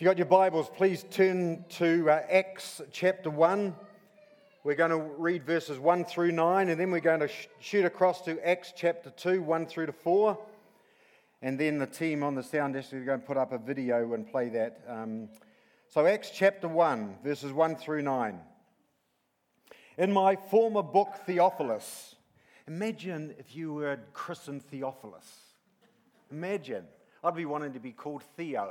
If 0.00 0.04
you've 0.04 0.12
got 0.12 0.16
your 0.16 0.26
Bibles, 0.28 0.70
please 0.74 1.04
turn 1.10 1.62
to 1.72 2.08
uh, 2.08 2.22
Acts 2.30 2.80
chapter 2.90 3.28
1. 3.28 3.76
We're 4.64 4.74
going 4.74 4.92
to 4.92 4.96
read 4.96 5.44
verses 5.44 5.78
1 5.78 6.06
through 6.06 6.32
9, 6.32 6.70
and 6.70 6.80
then 6.80 6.90
we're 6.90 7.00
going 7.00 7.20
to 7.20 7.28
sh- 7.28 7.48
shoot 7.60 7.84
across 7.84 8.22
to 8.22 8.40
Acts 8.48 8.72
chapter 8.74 9.10
2, 9.10 9.42
1 9.42 9.66
through 9.66 9.84
to 9.84 9.92
4. 9.92 10.38
And 11.42 11.60
then 11.60 11.78
the 11.78 11.86
team 11.86 12.22
on 12.22 12.34
the 12.34 12.42
sound 12.42 12.72
desk 12.72 12.94
is 12.94 13.04
going 13.04 13.20
to 13.20 13.26
put 13.26 13.36
up 13.36 13.52
a 13.52 13.58
video 13.58 14.14
and 14.14 14.26
play 14.26 14.48
that. 14.48 14.80
Um, 14.88 15.28
so, 15.86 16.06
Acts 16.06 16.30
chapter 16.30 16.66
1, 16.66 17.18
verses 17.22 17.52
1 17.52 17.76
through 17.76 18.00
9. 18.00 18.40
In 19.98 20.12
my 20.14 20.34
former 20.34 20.82
book, 20.82 21.14
Theophilus, 21.26 22.14
imagine 22.66 23.34
if 23.38 23.54
you 23.54 23.74
were 23.74 23.98
christened 24.14 24.62
Theophilus. 24.62 25.28
Imagine. 26.30 26.86
I'd 27.22 27.36
be 27.36 27.44
wanting 27.44 27.74
to 27.74 27.80
be 27.80 27.92
called 27.92 28.22
Theo. 28.38 28.70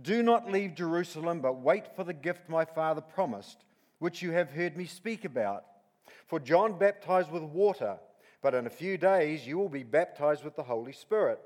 do 0.00 0.22
not 0.22 0.50
leave 0.50 0.74
Jerusalem, 0.74 1.40
but 1.40 1.60
wait 1.60 1.94
for 1.94 2.04
the 2.04 2.14
gift 2.14 2.48
my 2.48 2.64
Father 2.64 3.00
promised, 3.00 3.64
which 3.98 4.22
you 4.22 4.32
have 4.32 4.50
heard 4.50 4.76
me 4.76 4.86
speak 4.86 5.24
about. 5.24 5.64
For 6.26 6.40
John 6.40 6.78
baptized 6.78 7.30
with 7.30 7.42
water, 7.42 7.98
but 8.40 8.54
in 8.54 8.66
a 8.66 8.70
few 8.70 8.96
days 8.96 9.46
you 9.46 9.58
will 9.58 9.68
be 9.68 9.82
baptized 9.82 10.44
with 10.44 10.56
the 10.56 10.62
Holy 10.62 10.92
Spirit. 10.92 11.40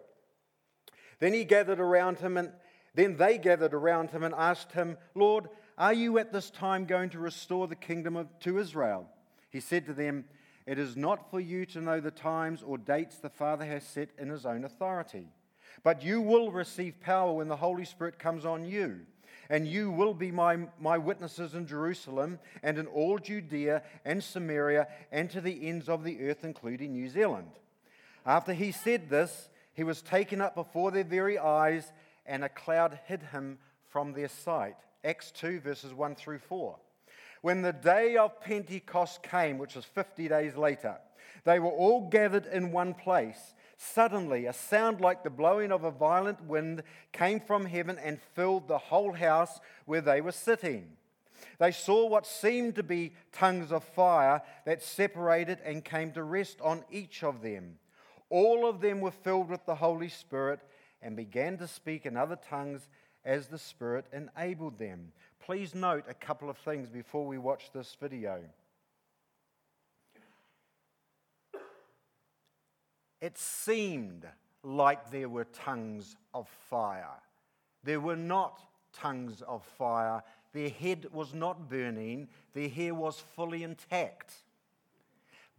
Then 1.19 1.33
he 1.33 1.45
gathered 1.45 1.81
around 1.81 2.19
him 2.19 2.37
and 2.37 2.53
then 2.95 3.17
they 3.17 3.37
gathered 3.37 3.75
around 3.75 4.11
him 4.11 4.23
and 4.23 4.35
asked 4.35 4.73
him, 4.73 4.97
Lord, 5.15 5.49
are 5.77 5.93
you 5.93 6.19
at 6.19 6.33
this 6.33 6.51
time 6.51 6.87
going 6.87 7.11
to 7.11 7.19
restore 7.19 7.67
the 7.67 7.75
kingdom 7.75 8.17
of, 8.17 8.27
to 8.41 8.59
Israel? 8.59 9.09
He 9.51 9.61
said 9.61 9.87
to 9.87 9.93
them, 9.93 10.25
It 10.67 10.79
is 10.79 10.97
not 10.97 11.31
for 11.31 11.41
you 11.41 11.67
to 11.67 11.81
know 11.81 12.01
the 12.01 12.11
times 12.11 12.63
or 12.63 12.79
dates 12.79 13.19
the 13.19 13.29
Father 13.29 13.67
has 13.67 13.85
set 13.85 14.11
in 14.19 14.31
his 14.31 14.47
own 14.47 14.65
authority 14.65 15.29
but 15.83 16.03
you 16.03 16.21
will 16.21 16.51
receive 16.51 17.01
power 17.01 17.33
when 17.33 17.49
the 17.49 17.57
Holy 17.57 17.85
Spirit 17.85 18.19
comes 18.19 18.45
on 18.45 18.65
you. 18.65 19.01
And 19.49 19.67
you 19.67 19.93
will 19.93 20.15
be 20.15 20.33
my, 20.33 20.59
my 20.81 20.99
witnesses 20.99 21.55
in 21.55 21.67
Jerusalem 21.67 22.41
and 22.63 22.79
in 22.79 22.87
all 22.89 23.19
Judea 23.19 23.83
and 24.05 24.23
Samaria 24.23 24.89
and 25.13 25.31
to 25.31 25.41
the 25.41 25.69
ends 25.69 25.89
of 25.89 26.03
the 26.03 26.29
earth, 26.29 26.43
including 26.43 26.93
New 26.93 27.09
Zealand. 27.09 27.51
After 28.25 28.53
he 28.53 28.73
said 28.73 29.09
this, 29.09 29.49
he 29.73 29.85
was 29.85 30.03
taken 30.03 30.41
up 30.41 30.55
before 30.55 30.91
their 30.91 31.05
very 31.05 31.39
eyes, 31.39 31.93
and 32.25 32.43
a 32.43 32.49
cloud 32.49 32.99
hid 33.07 33.23
him 33.23 33.59
from 33.89 34.13
their 34.13 34.29
sight. 34.29 34.77
Acts 35.05 35.31
2, 35.33 35.61
verses 35.61 35.95
1 35.95 36.17
through 36.17 36.41
4. 36.41 36.77
When 37.43 37.63
the 37.63 37.73
day 37.73 38.17
of 38.17 38.41
Pentecost 38.41 39.23
came, 39.23 39.59
which 39.59 39.77
was 39.77 39.85
50 39.85 40.29
days 40.29 40.57
later, 40.57 40.97
they 41.45 41.61
were 41.61 41.71
all 41.71 42.09
gathered 42.09 42.47
in 42.47 42.73
one 42.73 42.95
place. 42.95 43.55
Suddenly, 43.77 44.47
a 44.47 44.53
sound 44.53 45.01
like 45.01 45.23
the 45.23 45.31
blowing 45.31 45.71
of 45.71 45.85
a 45.85 45.91
violent 45.91 46.43
wind 46.45 46.83
came 47.13 47.41
from 47.41 47.67
heaven 47.67 47.99
and 48.03 48.21
filled 48.35 48.69
the 48.69 48.79
whole 48.79 49.13
house 49.13 49.61
where 49.85 50.01
they 50.01 50.21
were 50.21 50.33
sitting. 50.33 50.97
They 51.59 51.73
saw 51.73 52.07
what 52.07 52.27
seemed 52.27 52.75
to 52.77 52.83
be 52.83 53.13
tongues 53.33 53.73
of 53.73 53.85
fire 53.85 54.43
that 54.65 54.83
separated 54.83 55.59
and 55.65 55.85
came 55.85 56.13
to 56.13 56.23
rest 56.23 56.61
on 56.63 56.85
each 56.91 57.23
of 57.23 57.43
them. 57.43 57.79
All 58.31 58.67
of 58.69 58.81
them 58.81 59.01
were 59.01 59.11
filled 59.11 59.51
with 59.51 59.65
the 59.67 59.75
Holy 59.75 60.09
Spirit 60.09 60.61
and 61.03 61.15
began 61.15 61.59
to 61.59 61.69
speak 61.69 62.07
in 62.07 62.17
other 62.17 62.37
tongues 62.37 62.89
as 63.25 63.49
the 63.49 63.59
Spirit 63.59 64.07
enabled 64.13 64.79
them. 64.79 65.13
Please 65.41 65.75
note 65.75 66.05
a 66.09 66.15
couple 66.15 66.49
of 66.49 66.57
things 66.59 66.89
before 66.89 67.27
we 67.27 67.39
watch 67.39 67.71
this 67.73 67.97
video. 68.01 68.41
It 73.21 73.39
seemed 73.39 74.27
like 74.63 75.11
there 75.11 75.29
were 75.29 75.45
tongues 75.45 76.17
of 76.35 76.49
fire. 76.69 77.21
There 77.85 78.01
were 78.01 78.17
not 78.17 78.61
tongues 78.93 79.43
of 79.43 79.65
fire. 79.79 80.23
Their 80.53 80.69
head 80.71 81.07
was 81.13 81.35
not 81.35 81.69
burning, 81.69 82.29
their 82.55 82.69
hair 82.69 82.95
was 82.95 83.23
fully 83.35 83.63
intact. 83.63 84.33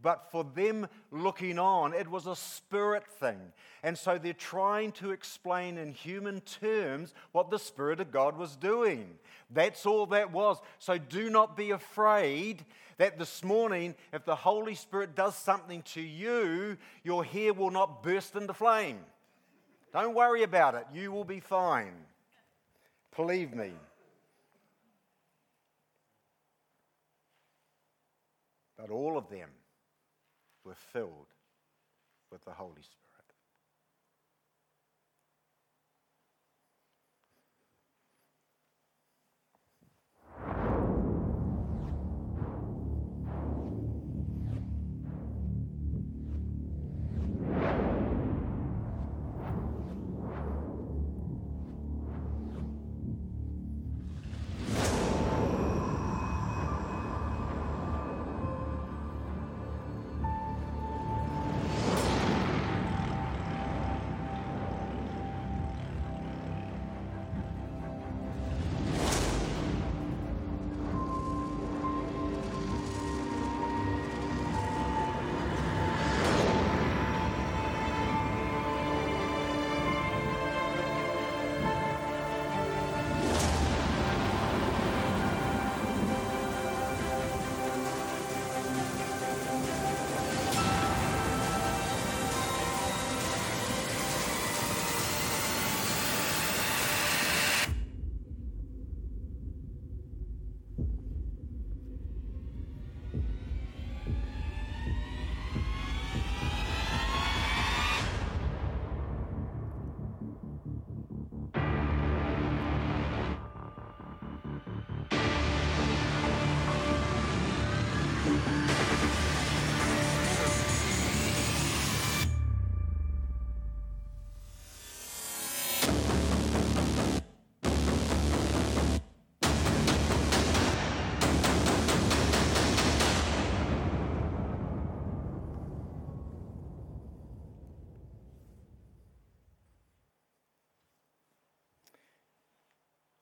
But 0.02 0.32
for 0.32 0.44
them 0.44 0.88
looking 1.12 1.58
on, 1.58 1.94
it 1.94 2.08
was 2.08 2.28
a 2.28 2.36
spirit 2.36 3.08
thing. 3.08 3.40
And 3.82 3.98
so 3.98 4.18
they're 4.18 4.34
trying 4.34 4.92
to 4.94 5.12
explain 5.12 5.78
in 5.78 5.92
human 5.92 6.42
terms 6.42 7.16
what 7.32 7.50
the 7.50 7.58
Spirit 7.58 8.00
of 8.00 8.12
God 8.12 8.38
was 8.38 8.56
doing. 8.56 9.18
That's 9.50 9.86
all 9.88 10.06
that 10.08 10.32
was. 10.32 10.60
So 10.78 11.00
do 11.00 11.30
not 11.32 11.58
be 11.58 11.72
afraid 11.72 12.64
that 12.98 13.20
this 13.20 13.44
morning, 13.44 13.96
if 14.12 14.26
the 14.26 14.36
Holy 14.36 14.76
Spirit 14.76 15.16
does 15.16 15.36
something 15.36 15.82
to 15.94 16.02
you, 16.02 16.78
your 17.04 17.24
hair 17.24 17.54
will 17.54 17.72
not 17.72 18.04
burst 18.04 18.36
into 18.36 18.54
flame. 18.54 19.00
Don't 19.94 20.16
worry 20.16 20.44
about 20.44 20.76
it. 20.76 20.86
You 20.94 21.12
will 21.12 21.24
be 21.24 21.40
fine. 21.40 21.94
Believe 23.16 23.54
me. 23.54 23.72
But 28.78 28.92
all 28.92 29.18
of 29.18 29.30
them 29.30 29.50
were 30.64 30.76
filled 30.94 31.28
with 32.32 32.44
the 32.46 32.52
Holy 32.52 32.82
Spirit. 32.82 33.07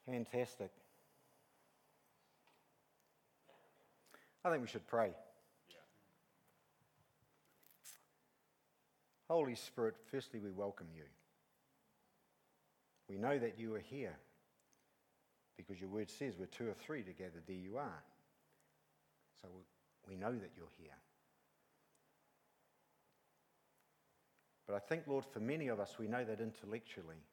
Fantastic. 0.05 0.69
I 4.43 4.51
think 4.51 4.61
we 4.61 4.67
should 4.67 4.85
pray. 4.87 5.11
Holy 9.27 9.55
Spirit, 9.55 9.95
firstly, 10.11 10.39
we 10.39 10.51
welcome 10.51 10.87
you. 10.95 11.03
We 13.09 13.17
know 13.17 13.39
that 13.39 13.59
you 13.59 13.73
are 13.73 13.79
here 13.79 14.15
because 15.57 15.79
your 15.79 15.89
word 15.89 16.09
says 16.09 16.37
where 16.37 16.47
two 16.47 16.67
or 16.67 16.73
three 16.73 17.01
together, 17.01 17.41
there 17.47 17.55
you 17.55 17.77
are. 17.77 18.03
So 19.41 19.47
we 20.07 20.15
know 20.15 20.31
that 20.31 20.51
you're 20.55 20.67
here. 20.77 20.95
But 24.67 24.75
I 24.75 24.79
think, 24.79 25.03
Lord, 25.07 25.25
for 25.31 25.39
many 25.39 25.67
of 25.67 25.79
us, 25.79 25.95
we 25.99 26.07
know 26.07 26.23
that 26.23 26.39
intellectually. 26.41 27.23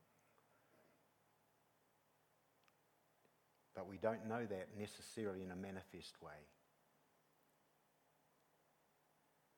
But 3.82 3.90
we 3.90 3.96
don't 3.96 4.28
know 4.28 4.46
that 4.46 4.68
necessarily 4.78 5.42
in 5.42 5.50
a 5.50 5.56
manifest 5.56 6.22
way. 6.22 6.46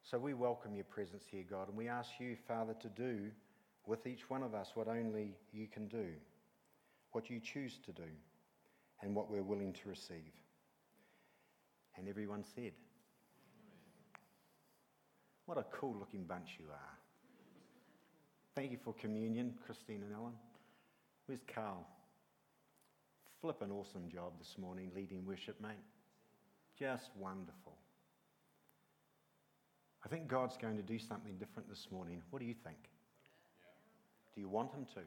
So 0.02 0.18
we 0.18 0.32
welcome 0.32 0.74
your 0.74 0.84
presence 0.84 1.24
here, 1.30 1.44
God, 1.46 1.68
and 1.68 1.76
we 1.76 1.88
ask 1.88 2.08
you, 2.18 2.34
Father, 2.48 2.74
to 2.80 2.88
do 2.88 3.26
with 3.86 4.06
each 4.06 4.30
one 4.30 4.42
of 4.42 4.54
us 4.54 4.70
what 4.72 4.88
only 4.88 5.36
you 5.52 5.66
can 5.66 5.88
do, 5.88 6.06
what 7.12 7.28
you 7.28 7.38
choose 7.38 7.78
to 7.84 7.92
do, 7.92 8.08
and 9.02 9.14
what 9.14 9.30
we're 9.30 9.42
willing 9.42 9.74
to 9.74 9.90
receive. 9.90 10.32
And 11.98 12.08
everyone 12.08 12.44
said, 12.54 12.72
What 15.44 15.58
a 15.58 15.66
cool 15.70 15.96
looking 15.98 16.24
bunch 16.24 16.56
you 16.58 16.64
are. 16.70 16.98
Thank 18.54 18.70
you 18.70 18.78
for 18.82 18.94
communion, 18.94 19.52
Christine 19.66 20.02
and 20.02 20.14
Ellen. 20.14 20.32
Where's 21.26 21.42
Carl? 21.54 21.86
Flip 23.44 23.60
an 23.60 23.72
awesome 23.72 24.08
job 24.08 24.32
this 24.38 24.56
morning 24.56 24.90
leading 24.96 25.22
worship, 25.26 25.60
mate. 25.60 25.84
Just 26.78 27.10
wonderful. 27.14 27.76
I 30.02 30.08
think 30.08 30.28
God's 30.28 30.56
going 30.56 30.78
to 30.78 30.82
do 30.82 30.98
something 30.98 31.36
different 31.36 31.68
this 31.68 31.88
morning. 31.90 32.22
What 32.30 32.38
do 32.38 32.46
you 32.46 32.54
think? 32.54 32.78
Do 34.34 34.40
you 34.40 34.48
want 34.48 34.72
Him 34.72 34.86
to? 34.94 35.00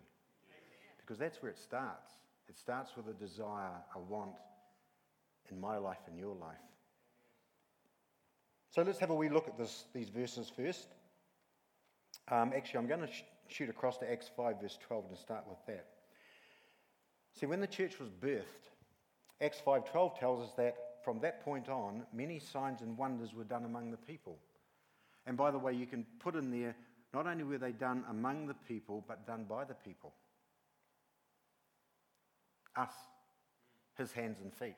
Because 0.99 1.17
that's 1.17 1.41
where 1.41 1.49
it 1.49 1.57
starts. 1.57 2.11
It 2.47 2.59
starts 2.59 2.91
with 2.95 3.07
a 3.07 3.13
desire, 3.13 3.81
a 3.95 3.99
want 3.99 4.35
in 5.49 5.59
my 5.59 5.77
life 5.77 6.01
and 6.07 6.15
your 6.15 6.35
life. 6.35 6.57
So 8.69 8.83
let's 8.83 8.99
have 8.99 9.09
a 9.09 9.15
wee 9.15 9.29
look 9.29 9.47
at 9.47 9.57
this, 9.57 9.85
these 9.95 10.09
verses 10.09 10.51
first. 10.55 10.89
Um, 12.29 12.53
actually, 12.55 12.81
I'm 12.81 12.87
going 12.87 12.99
to 12.99 13.11
sh- 13.11 13.23
shoot 13.47 13.69
across 13.71 13.97
to 13.97 14.11
Acts 14.11 14.29
5, 14.37 14.61
verse 14.61 14.77
12, 14.87 15.05
and 15.09 15.17
start 15.17 15.45
with 15.49 15.65
that. 15.65 15.87
See, 17.39 17.45
when 17.45 17.59
the 17.59 17.67
church 17.67 17.99
was 17.99 18.09
birthed, 18.09 18.43
Acts 19.39 19.61
5:12 19.61 20.17
tells 20.17 20.49
us 20.49 20.55
that 20.55 21.03
from 21.03 21.19
that 21.19 21.41
point 21.41 21.69
on, 21.69 22.05
many 22.11 22.39
signs 22.39 22.81
and 22.81 22.97
wonders 22.97 23.35
were 23.35 23.43
done 23.43 23.63
among 23.63 23.91
the 23.91 23.97
people. 23.97 24.39
And 25.27 25.37
by 25.37 25.51
the 25.51 25.59
way, 25.59 25.73
you 25.73 25.85
can 25.85 26.03
put 26.19 26.35
in 26.35 26.49
there 26.49 26.75
not 27.13 27.27
only 27.27 27.43
were 27.43 27.59
they 27.59 27.73
done 27.73 28.03
among 28.09 28.47
the 28.47 28.55
people, 28.55 29.05
but 29.07 29.27
done 29.27 29.43
by 29.43 29.65
the 29.65 29.75
people. 29.75 30.13
Us, 32.75 32.93
his 33.97 34.11
hands 34.11 34.39
and 34.41 34.51
feet. 34.53 34.77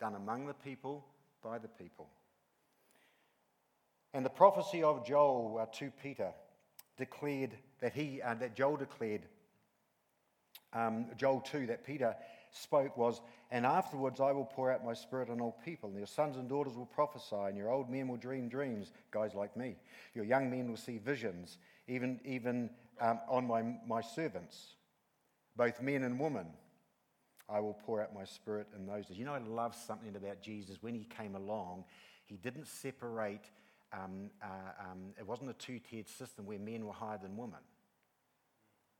Done 0.00 0.14
among 0.14 0.46
the 0.46 0.54
people, 0.54 1.04
by 1.42 1.58
the 1.58 1.68
people. 1.68 2.10
And 4.12 4.24
the 4.24 4.30
prophecy 4.30 4.82
of 4.82 5.06
Joel 5.06 5.58
uh, 5.62 5.66
to 5.78 5.90
Peter 5.90 6.32
declared 6.98 7.56
that 7.80 7.94
he, 7.94 8.20
uh, 8.20 8.34
that 8.34 8.54
Joel 8.54 8.76
declared, 8.76 9.22
um, 10.72 11.06
Joel 11.16 11.40
2, 11.40 11.66
that 11.66 11.84
Peter 11.84 12.14
spoke 12.50 12.96
was, 12.96 13.20
And 13.50 13.66
afterwards 13.66 14.20
I 14.20 14.32
will 14.32 14.44
pour 14.44 14.70
out 14.70 14.84
my 14.84 14.94
spirit 14.94 15.30
on 15.30 15.40
all 15.40 15.56
people, 15.64 15.88
and 15.88 15.98
your 15.98 16.06
sons 16.06 16.36
and 16.36 16.48
daughters 16.48 16.76
will 16.76 16.86
prophesy, 16.86 17.36
and 17.36 17.56
your 17.56 17.70
old 17.70 17.90
men 17.90 18.08
will 18.08 18.16
dream 18.16 18.48
dreams, 18.48 18.92
guys 19.10 19.34
like 19.34 19.56
me. 19.56 19.76
Your 20.14 20.24
young 20.24 20.50
men 20.50 20.68
will 20.68 20.76
see 20.76 20.98
visions, 20.98 21.58
even, 21.88 22.20
even 22.24 22.70
um, 23.00 23.20
on 23.28 23.46
my, 23.46 23.62
my 23.86 24.00
servants, 24.00 24.74
both 25.56 25.80
men 25.80 26.02
and 26.04 26.18
women. 26.18 26.46
I 27.48 27.60
will 27.60 27.74
pour 27.74 28.00
out 28.00 28.14
my 28.14 28.24
spirit 28.24 28.68
in 28.74 28.86
those 28.86 29.06
days. 29.06 29.18
You 29.18 29.24
know, 29.24 29.34
I 29.34 29.38
love 29.38 29.74
something 29.74 30.14
about 30.16 30.40
Jesus. 30.40 30.78
When 30.80 30.94
he 30.94 31.04
came 31.04 31.34
along, 31.34 31.84
he 32.26 32.36
didn't 32.36 32.66
separate, 32.66 33.50
um, 33.92 34.30
uh, 34.42 34.90
um, 34.90 35.12
it 35.18 35.26
wasn't 35.26 35.50
a 35.50 35.54
two 35.54 35.78
tiered 35.78 36.08
system 36.08 36.46
where 36.46 36.58
men 36.58 36.86
were 36.86 36.92
higher 36.92 37.18
than 37.18 37.36
women. 37.36 37.58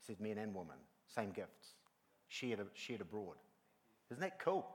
He 0.01 0.07
said 0.07 0.21
men 0.21 0.37
and 0.39 0.55
women, 0.55 0.77
same 1.07 1.31
gifts 1.31 1.75
shared, 2.33 2.61
shared 2.75 3.01
abroad. 3.01 3.37
Isn't 4.11 4.21
that 4.21 4.39
cool? 4.39 4.67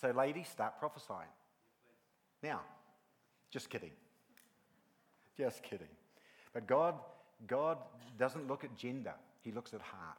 So, 0.00 0.10
ladies, 0.10 0.48
start 0.48 0.78
prophesying. 0.78 1.28
Now, 2.42 2.60
just 3.50 3.68
kidding. 3.68 3.92
Just 5.36 5.62
kidding. 5.62 5.88
But 6.52 6.66
God, 6.66 6.94
God 7.46 7.78
doesn't 8.18 8.48
look 8.48 8.64
at 8.64 8.76
gender, 8.76 9.14
He 9.42 9.52
looks 9.52 9.74
at 9.74 9.80
heart. 9.80 10.18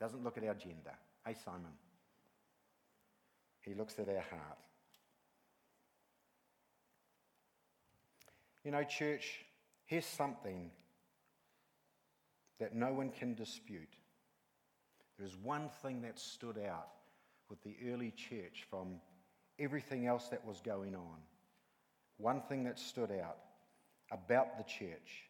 Doesn't 0.00 0.24
look 0.24 0.36
at 0.36 0.44
our 0.44 0.54
gender. 0.54 0.92
Hey, 1.24 1.36
Simon. 1.44 1.72
He 3.60 3.74
looks 3.74 3.98
at 4.00 4.08
our 4.08 4.14
heart. 4.14 4.58
You 8.64 8.72
know, 8.72 8.82
church, 8.84 9.44
here's 9.84 10.06
something 10.06 10.70
that 12.62 12.76
no 12.76 12.92
one 12.92 13.10
can 13.10 13.34
dispute. 13.34 13.96
There's 15.18 15.36
one 15.36 15.68
thing 15.82 16.00
that 16.02 16.16
stood 16.16 16.56
out 16.58 16.90
with 17.50 17.60
the 17.64 17.74
early 17.90 18.12
church 18.12 18.64
from 18.70 19.00
everything 19.58 20.06
else 20.06 20.28
that 20.28 20.46
was 20.46 20.60
going 20.60 20.94
on. 20.94 21.18
One 22.18 22.40
thing 22.40 22.62
that 22.64 22.78
stood 22.78 23.10
out 23.10 23.38
about 24.12 24.58
the 24.58 24.62
church 24.62 25.28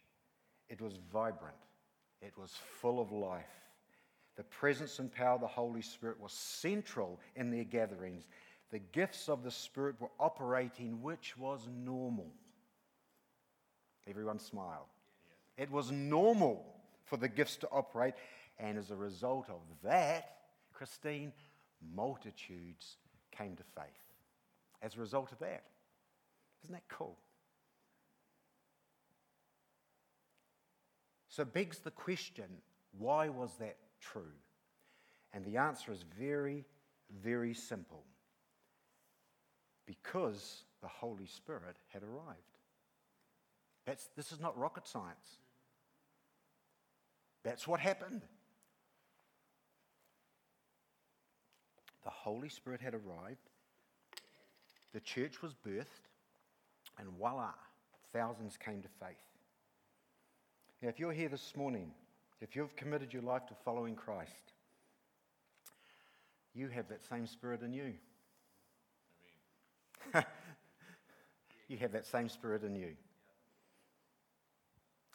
it 0.68 0.80
was 0.80 0.98
vibrant, 1.10 1.56
it 2.20 2.36
was 2.36 2.52
full 2.80 3.00
of 3.00 3.12
life. 3.12 3.44
The 4.36 4.44
presence 4.44 4.98
and 4.98 5.10
power 5.10 5.34
of 5.34 5.40
the 5.40 5.46
Holy 5.46 5.82
Spirit 5.82 6.20
was 6.20 6.32
central 6.32 7.18
in 7.34 7.50
their 7.50 7.64
gatherings. 7.64 8.24
The 8.70 8.78
gifts 8.78 9.30
of 9.30 9.42
the 9.42 9.50
Spirit 9.50 9.96
were 10.00 10.10
operating, 10.20 11.00
which 11.02 11.36
was 11.38 11.66
normal. 11.74 12.30
Everyone 14.06 14.38
smiled. 14.38 14.86
It 15.56 15.70
was 15.70 15.90
normal 15.90 16.71
for 17.12 17.18
the 17.18 17.28
gifts 17.28 17.56
to 17.56 17.68
operate, 17.70 18.14
and 18.58 18.78
as 18.78 18.90
a 18.90 18.96
result 18.96 19.50
of 19.50 19.60
that, 19.84 20.30
Christine, 20.72 21.30
multitudes 21.94 22.96
came 23.36 23.54
to 23.54 23.62
faith. 23.76 23.84
As 24.80 24.96
a 24.96 25.00
result 25.00 25.30
of 25.30 25.38
that. 25.40 25.62
Isn't 26.62 26.72
that 26.72 26.88
cool? 26.88 27.18
So 31.28 31.44
begs 31.44 31.80
the 31.80 31.90
question 31.90 32.46
why 32.98 33.28
was 33.28 33.50
that 33.58 33.76
true? 34.00 34.32
And 35.34 35.44
the 35.44 35.58
answer 35.58 35.92
is 35.92 36.06
very, 36.18 36.64
very 37.22 37.52
simple. 37.52 38.04
Because 39.84 40.64
the 40.80 40.88
Holy 40.88 41.26
Spirit 41.26 41.76
had 41.88 42.04
arrived. 42.04 42.38
That's, 43.84 44.08
this 44.16 44.32
is 44.32 44.40
not 44.40 44.56
rocket 44.56 44.88
science. 44.88 45.41
That's 47.44 47.66
what 47.66 47.80
happened. 47.80 48.22
the 52.04 52.10
Holy 52.10 52.48
Spirit 52.48 52.80
had 52.80 52.94
arrived, 52.94 53.50
the 54.92 55.00
church 55.00 55.42
was 55.42 55.54
birthed, 55.54 56.08
and 56.98 57.08
voila, 57.18 57.52
thousands 58.12 58.56
came 58.56 58.82
to 58.82 58.88
faith. 59.00 59.16
Now, 60.82 60.88
if 60.88 60.98
you're 60.98 61.12
here 61.12 61.28
this 61.28 61.54
morning, 61.56 61.92
if 62.40 62.56
you've 62.56 62.74
committed 62.76 63.12
your 63.12 63.22
life 63.22 63.46
to 63.46 63.54
following 63.64 63.94
Christ, 63.94 64.52
you 66.54 66.68
have 66.68 66.88
that 66.88 67.04
same 67.08 67.26
spirit 67.26 67.62
in 67.62 67.72
you. 67.72 67.94
you 71.68 71.78
have 71.78 71.92
that 71.92 72.04
same 72.04 72.28
spirit 72.28 72.64
in 72.64 72.74
you. 72.74 72.96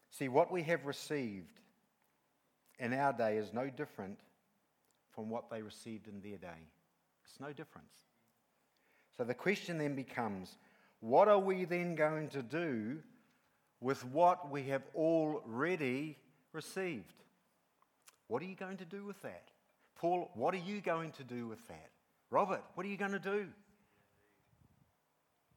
See, 0.10 0.29
what 0.29 0.51
we 0.51 0.63
have 0.63 0.86
received 0.86 1.60
in 2.79 2.93
our 2.93 3.13
day 3.13 3.38
is 3.38 3.53
no 3.53 3.69
different 3.69 4.19
from 5.13 5.29
what 5.29 5.50
they 5.50 5.62
received 5.62 6.07
in 6.07 6.22
their 6.22 6.38
day. 6.38 6.67
It's 7.25 7.39
no 7.39 7.51
difference. 7.53 7.93
So 9.17 9.24
the 9.24 9.34
question 9.34 9.77
then 9.77 9.96
becomes 9.96 10.57
what 11.00 11.27
are 11.27 11.39
we 11.39 11.65
then 11.65 11.96
going 11.96 12.29
to 12.29 12.41
do 12.41 13.00
with 13.81 14.03
what 14.05 14.50
we 14.50 14.63
have 14.63 14.84
already 14.96 16.17
received? 16.53 17.13
What 18.27 18.41
are 18.41 18.46
you 18.46 18.55
going 18.55 18.77
to 18.77 18.86
do 18.86 19.03
with 19.05 19.22
that? 19.22 19.50
Paul, 19.96 20.29
what 20.36 20.53
are 20.53 20.57
you 20.57 20.81
going 20.81 21.12
to 21.13 21.24
do 21.24 21.48
with 21.48 21.65
that? 21.67 21.89
Robert, 22.29 22.63
what 22.75 22.86
are 22.86 22.89
you 22.89 22.98
going 22.98 23.13
to 23.13 23.19
do? 23.19 23.48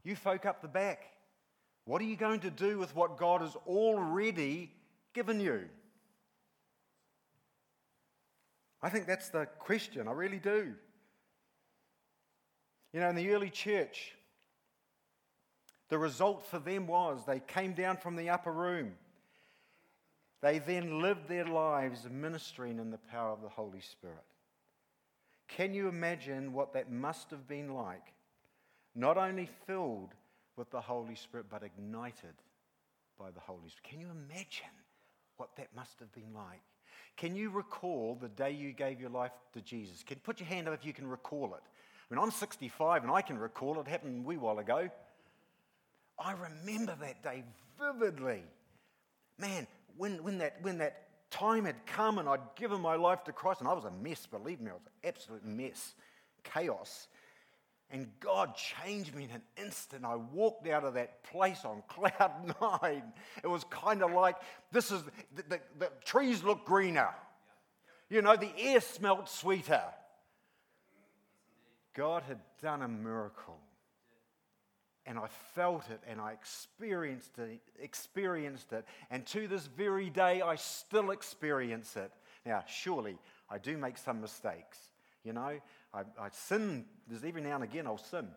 You 0.05 0.17
folk 0.17 0.47
up 0.47 0.63
the 0.63 0.69
back, 0.69 1.03
what 1.85 2.01
are 2.01 2.07
you 2.07 2.17
going 2.17 2.41
to 2.41 2.51
do 2.51 2.79
with 2.79 2.95
what 2.95 3.19
God 3.19 3.43
has 3.43 3.55
already 3.67 4.71
given 5.13 5.41
you? 5.41 5.65
I 8.83 8.89
think 8.89 9.07
that's 9.07 9.29
the 9.29 9.47
question. 9.59 10.09
I 10.09 10.13
really 10.13 10.39
do. 10.39 10.75
You 12.93 13.01
know, 13.01 13.09
in 13.09 13.17
the 13.17 13.31
early 13.31 13.51
church, 13.51 14.13
the 15.91 15.99
result 15.99 16.47
for 16.47 16.59
them 16.59 16.87
was 16.87 17.25
they 17.27 17.41
came 17.41 17.73
down 17.75 17.97
from 17.97 18.17
the 18.17 18.31
upper 18.31 18.53
room. 18.53 18.93
They 20.41 20.59
then 20.59 21.03
lived 21.03 21.29
their 21.29 21.45
lives 21.45 22.07
ministering 22.11 22.79
in 22.79 22.91
the 22.91 22.99
power 22.99 23.31
of 23.31 23.43
the 23.43 23.49
Holy 23.49 23.81
Spirit. 23.81 24.17
Can 25.49 25.75
you 25.75 25.89
imagine 25.89 26.53
what 26.53 26.73
that 26.73 26.91
must 26.91 27.31
have 27.31 27.47
been 27.47 27.75
like? 27.75 28.15
Not 28.95 29.19
only 29.19 29.49
filled 29.67 30.15
with 30.57 30.71
the 30.71 30.81
Holy 30.81 31.15
Spirit, 31.17 31.47
but 31.51 31.63
ignited 31.63 32.35
by 33.19 33.31
the 33.31 33.41
Holy 33.41 33.69
Spirit. 33.69 33.83
Can 33.83 34.01
you 34.01 34.09
imagine 34.11 34.75
what 35.37 35.57
that 35.57 35.69
must 35.75 35.99
have 36.01 36.13
been 36.13 36.33
like? 36.35 36.63
Can 37.17 37.35
you 37.35 37.51
recall 37.51 38.17
the 38.21 38.29
day 38.29 38.51
you 38.51 38.73
gave 38.73 39.01
your 39.01 39.11
life 39.11 39.33
to 39.53 39.61
Jesus? 39.61 40.03
Can 40.03 40.19
put 40.19 40.41
your 40.41 40.49
hand 40.49 40.69
up 40.69 40.75
if 40.75 40.85
you 40.85 40.93
can 40.93 41.07
recall 41.07 41.55
it. 41.55 41.63
I 42.11 42.15
mean, 42.15 42.23
I'm 42.23 42.31
65 42.31 43.03
and 43.03 43.13
I 43.13 43.23
can 43.23 43.39
recall 43.39 43.79
it. 43.79 43.81
it 43.81 43.89
happened 43.89 44.25
a 44.25 44.29
wee 44.29 44.37
while 44.37 44.59
ago. 44.59 44.89
I 46.19 46.33
remember 46.33 46.97
that 47.01 47.23
day 47.23 47.45
vividly. 47.79 48.43
Man, 49.39 49.67
when, 49.97 50.23
when, 50.23 50.39
that, 50.39 50.57
when 50.63 50.79
that 50.79 51.07
time 51.31 51.65
had 51.65 51.87
come 51.87 52.19
and 52.19 52.29
I'd 52.29 52.41
given 52.57 52.81
my 52.81 52.97
life 52.97 53.25
to 53.25 53.33
Christ, 53.33 53.61
and 53.61 53.69
I 53.69 53.73
was 53.73 53.85
a 53.85 53.91
mess, 53.91 54.27
believe 54.27 54.61
me, 54.61 54.71
I 54.71 54.75
was 54.75 54.83
an 54.87 55.09
absolute 55.09 55.45
mess, 55.45 55.95
chaos. 56.43 57.09
And 57.93 58.09
God 58.21 58.55
changed 58.55 59.15
me 59.15 59.25
in 59.25 59.31
an 59.31 59.43
instant. 59.57 60.05
I 60.05 60.15
walked 60.15 60.69
out 60.69 60.85
of 60.85 60.95
that 60.95 61.25
place 61.25 61.65
on 61.65 61.83
cloud 61.89 62.55
nine. 62.83 63.03
It 63.43 63.49
was 63.49 63.65
kind 63.65 64.03
of 64.03 64.13
like 64.13 64.37
this 64.71 64.93
is 64.93 65.03
the, 65.35 65.43
the, 65.49 65.61
the 65.79 65.91
trees 66.05 66.45
look 66.45 66.65
greener. 66.65 67.11
You 68.09 68.23
know, 68.23 68.37
the 68.37 68.53
air 68.59 68.81
smelt 68.81 69.29
sweeter. 69.29 69.83
God 71.95 72.23
had 72.23 72.39
done 72.63 72.83
a 72.83 72.89
miracle. 72.89 73.59
And 75.07 75.19
I 75.19 75.27
felt 75.55 75.91
it 75.91 76.01
and 76.07 76.21
I 76.21 76.33
experienced 76.33 77.39
it, 77.39 77.61
experienced 77.81 78.73
it. 78.73 78.85
And 79.11 79.27
to 79.29 79.49
this 79.49 79.67
very 79.67 80.11
day, 80.11 80.43
I 80.43 80.55
still 80.57 81.11
experience 81.11 81.97
it. 81.97 82.13
Now, 82.47 82.63
surely 82.69 83.19
I 83.49 83.59
do 83.59 83.77
make 83.77 83.99
some 83.99 84.21
mistakes. 84.21 84.79
You 85.25 85.33
know, 85.33 85.59
I, 85.93 86.01
I 86.21 86.29
sin, 86.31 86.85
there's 87.09 87.25
every 87.25 87.43
now 87.43 87.57
and 87.57 87.65
again 87.65 87.87
I'll 87.87 87.99
sin. 87.99 88.29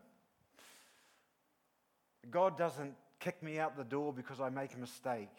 God 2.30 2.58
doesn't 2.58 2.96
kick 3.20 3.42
me 3.44 3.60
out 3.60 3.78
the 3.78 3.84
door 3.84 4.14
because 4.14 4.40
I 4.40 4.50
make 4.50 4.74
a 4.74 4.80
mistake. 4.80 5.30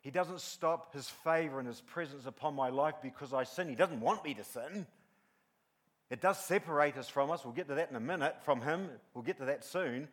He 0.00 0.10
doesn't 0.10 0.40
stop 0.40 0.92
his 0.92 1.08
favor 1.08 1.58
and 1.58 1.66
his 1.66 1.80
presence 1.80 2.26
upon 2.26 2.54
my 2.54 2.68
life 2.68 2.96
because 3.02 3.32
I 3.32 3.44
sin. 3.44 3.68
He 3.68 3.74
doesn't 3.74 4.00
want 4.00 4.24
me 4.24 4.34
to 4.34 4.44
sin. 4.44 4.86
It 6.10 6.20
does 6.20 6.38
separate 6.38 6.96
us 6.98 7.08
from 7.08 7.30
us. 7.30 7.44
We'll 7.44 7.54
get 7.54 7.68
to 7.68 7.76
that 7.76 7.88
in 7.90 7.96
a 7.96 8.00
minute 8.00 8.36
from 8.44 8.60
him. 8.60 8.90
We'll 9.14 9.24
get 9.24 9.38
to 9.38 9.46
that 9.46 9.64
soon. 9.64 10.08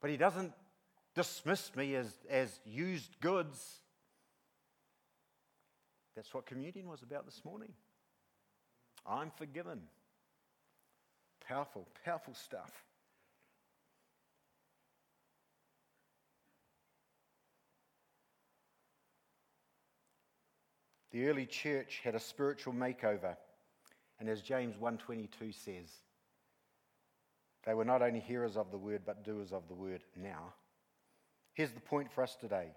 But 0.00 0.10
he 0.10 0.16
doesn't 0.16 0.52
dismiss 1.14 1.74
me 1.76 1.94
as, 1.94 2.10
as 2.30 2.58
used 2.64 3.20
goods. 3.20 3.82
That's 6.16 6.32
what 6.32 6.46
communion 6.46 6.88
was 6.88 7.02
about 7.02 7.26
this 7.26 7.42
morning. 7.44 7.72
I'm 9.06 9.30
forgiven. 9.36 9.82
Powerful, 11.52 11.86
powerful 12.02 12.32
stuff. 12.32 12.72
The 21.10 21.28
early 21.28 21.44
church 21.44 22.00
had 22.02 22.14
a 22.14 22.20
spiritual 22.20 22.72
makeover, 22.72 23.36
and 24.18 24.30
as 24.30 24.40
James 24.40 24.76
1:22 24.76 25.52
says, 25.52 25.90
they 27.66 27.74
were 27.74 27.84
not 27.84 28.00
only 28.00 28.20
hearers 28.20 28.56
of 28.56 28.70
the 28.70 28.78
word, 28.78 29.02
but 29.04 29.22
doers 29.22 29.52
of 29.52 29.68
the 29.68 29.74
word 29.74 30.02
now. 30.16 30.54
Here's 31.52 31.72
the 31.72 31.80
point 31.80 32.10
for 32.10 32.22
us 32.22 32.34
today 32.34 32.70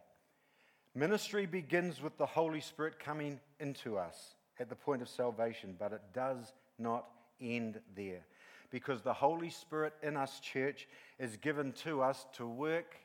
ministry 0.94 1.46
begins 1.46 2.01
with 2.01 2.17
the 2.17 2.25
Holy 2.25 2.60
Spirit 2.60 3.00
coming 3.00 3.39
into 3.62 3.98
us 3.98 4.36
at 4.60 4.67
the 4.67 4.75
point 4.75 5.01
of 5.01 5.08
salvation, 5.08 5.77
but 5.79 5.94
it 5.94 6.01
does 6.13 6.51
not 6.77 7.05
end 7.39 7.79
there. 7.96 8.25
Because 8.72 9.01
the 9.01 9.13
Holy 9.13 9.50
Spirit 9.50 9.93
in 10.03 10.17
us, 10.17 10.39
church, 10.39 10.88
is 11.19 11.38
given 11.38 11.72
to 11.84 12.01
us 12.01 12.25
to 12.34 12.45
work 12.45 12.95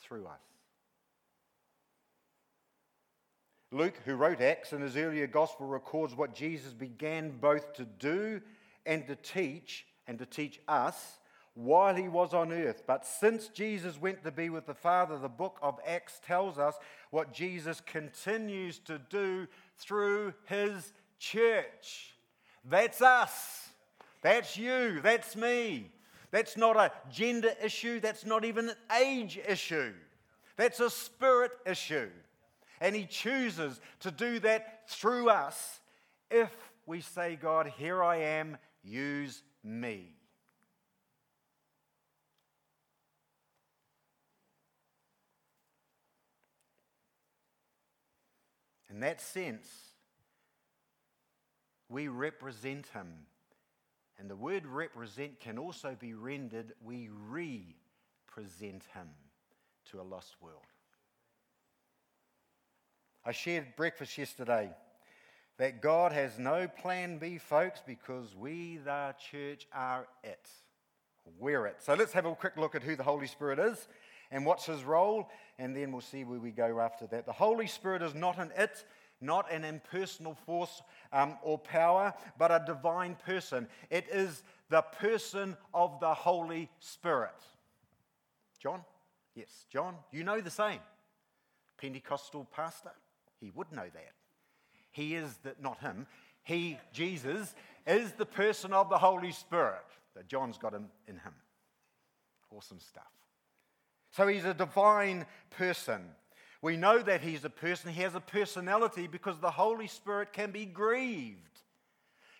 through 0.00 0.26
us. 0.26 0.40
Luke, 3.70 3.98
who 4.06 4.14
wrote 4.14 4.40
Acts 4.40 4.72
in 4.72 4.80
his 4.80 4.96
earlier 4.96 5.26
gospel, 5.26 5.66
records 5.66 6.14
what 6.14 6.34
Jesus 6.34 6.72
began 6.72 7.30
both 7.38 7.74
to 7.74 7.84
do 7.84 8.40
and 8.86 9.06
to 9.06 9.14
teach 9.16 9.86
and 10.06 10.18
to 10.18 10.26
teach 10.26 10.58
us 10.66 11.18
while 11.54 11.94
he 11.94 12.08
was 12.08 12.32
on 12.32 12.52
earth. 12.52 12.84
But 12.86 13.04
since 13.04 13.48
Jesus 13.48 14.00
went 14.00 14.22
to 14.24 14.30
be 14.30 14.48
with 14.48 14.66
the 14.66 14.74
Father, 14.74 15.18
the 15.18 15.28
book 15.28 15.58
of 15.60 15.80
Acts 15.86 16.20
tells 16.24 16.56
us 16.56 16.76
what 17.10 17.32
Jesus 17.32 17.80
continues 17.80 18.78
to 18.80 18.98
do 19.10 19.46
through 19.76 20.32
his 20.46 20.92
church. 21.18 22.14
That's 22.64 23.02
us. 23.02 23.67
That's 24.22 24.56
you. 24.56 25.00
That's 25.02 25.36
me. 25.36 25.90
That's 26.30 26.56
not 26.56 26.76
a 26.76 26.92
gender 27.10 27.52
issue. 27.62 28.00
That's 28.00 28.26
not 28.26 28.44
even 28.44 28.68
an 28.70 28.76
age 29.00 29.38
issue. 29.46 29.94
That's 30.56 30.80
a 30.80 30.90
spirit 30.90 31.52
issue. 31.66 32.10
And 32.80 32.94
he 32.94 33.06
chooses 33.06 33.80
to 34.00 34.10
do 34.10 34.38
that 34.40 34.88
through 34.88 35.30
us 35.30 35.80
if 36.30 36.54
we 36.86 37.00
say, 37.00 37.36
God, 37.40 37.72
here 37.78 38.02
I 38.02 38.16
am, 38.16 38.58
use 38.82 39.42
me. 39.64 40.14
In 48.90 49.00
that 49.00 49.20
sense, 49.20 49.68
we 51.88 52.08
represent 52.08 52.86
him. 52.88 53.06
And 54.18 54.28
the 54.28 54.36
word 54.36 54.66
represent 54.66 55.38
can 55.40 55.58
also 55.58 55.96
be 55.98 56.14
rendered 56.14 56.72
we 56.84 57.08
represent 57.28 58.82
him 58.94 59.08
to 59.90 60.00
a 60.00 60.02
lost 60.02 60.36
world. 60.40 60.64
I 63.24 63.32
shared 63.32 63.76
breakfast 63.76 64.18
yesterday 64.18 64.70
that 65.58 65.82
God 65.82 66.12
has 66.12 66.38
no 66.38 66.66
plan 66.66 67.18
B, 67.18 67.38
folks, 67.38 67.80
because 67.86 68.34
we, 68.34 68.78
the 68.78 69.14
church, 69.30 69.66
are 69.72 70.06
it. 70.24 70.48
We're 71.38 71.66
it. 71.66 71.76
So 71.80 71.94
let's 71.94 72.12
have 72.12 72.26
a 72.26 72.34
quick 72.34 72.56
look 72.56 72.74
at 72.74 72.82
who 72.82 72.96
the 72.96 73.02
Holy 73.02 73.26
Spirit 73.26 73.58
is 73.58 73.88
and 74.30 74.46
what's 74.46 74.66
his 74.66 74.84
role, 74.84 75.28
and 75.58 75.76
then 75.76 75.92
we'll 75.92 76.00
see 76.00 76.24
where 76.24 76.38
we 76.38 76.50
go 76.50 76.80
after 76.80 77.06
that. 77.08 77.26
The 77.26 77.32
Holy 77.32 77.66
Spirit 77.66 78.02
is 78.02 78.14
not 78.14 78.38
an 78.38 78.50
it, 78.56 78.84
not 79.20 79.50
an 79.52 79.64
impersonal 79.64 80.34
force 80.34 80.82
um, 81.12 81.36
or 81.42 81.58
power, 81.58 82.14
but 82.38 82.50
a 82.50 82.62
divine 82.64 83.16
person. 83.26 83.66
It 83.90 84.06
is 84.12 84.42
the 84.70 84.82
person 84.82 85.56
of 85.74 85.98
the 86.00 86.14
Holy 86.14 86.70
Spirit. 86.78 87.40
John? 88.58 88.82
Yes, 89.34 89.66
John, 89.70 89.94
you 90.12 90.24
know 90.24 90.40
the 90.40 90.50
same. 90.50 90.80
Pentecostal 91.80 92.46
pastor, 92.54 92.92
he 93.40 93.50
would 93.50 93.70
know 93.72 93.86
that. 93.92 94.12
He 94.90 95.14
is 95.14 95.36
the, 95.44 95.54
not 95.60 95.78
him, 95.80 96.06
he, 96.42 96.78
Jesus, 96.92 97.54
is 97.86 98.12
the 98.12 98.26
person 98.26 98.72
of 98.72 98.88
the 98.88 98.98
Holy 98.98 99.32
Spirit. 99.32 99.84
That 100.16 100.26
John's 100.28 100.58
got 100.58 100.72
him 100.72 100.86
in 101.06 101.14
him. 101.14 101.34
Awesome 102.50 102.80
stuff. 102.80 103.04
So 104.10 104.26
he's 104.26 104.46
a 104.46 104.54
divine 104.54 105.26
person. 105.50 106.00
We 106.60 106.76
know 106.76 106.98
that 106.98 107.20
he's 107.20 107.44
a 107.44 107.50
person, 107.50 107.92
he 107.92 108.02
has 108.02 108.14
a 108.14 108.20
personality 108.20 109.06
because 109.06 109.38
the 109.38 109.50
Holy 109.50 109.86
Spirit 109.86 110.32
can 110.32 110.50
be 110.50 110.64
grieved. 110.64 111.38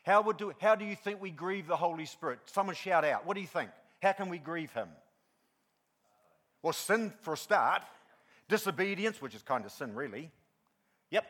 How, 0.03 0.23
would 0.23 0.39
do, 0.39 0.53
how 0.61 0.75
do 0.75 0.85
you 0.85 0.97
think 0.97 1.21
we 1.21 1.31
grieve 1.31 1.67
the 1.67 1.77
Holy 1.77 2.07
Spirit? 2.07 2.41
Someone 2.47 2.75
shout 2.75 3.05
out. 3.05 3.27
What 3.27 3.35
do 3.35 3.41
you 3.41 3.47
think? 3.47 3.71
How 4.03 4.13
can 4.13 4.29
we 4.29 4.39
grieve 4.39 4.73
him? 4.73 4.89
Well, 6.63 6.73
sin 6.73 7.13
for 7.21 7.35
a 7.35 7.37
start, 7.37 7.83
disobedience, 8.49 9.23
which 9.23 9.35
is 9.35 9.43
kind 9.43 9.65
of 9.65 9.71
sin, 9.71 9.95
really. 9.95 10.31
Yep, 11.11 11.27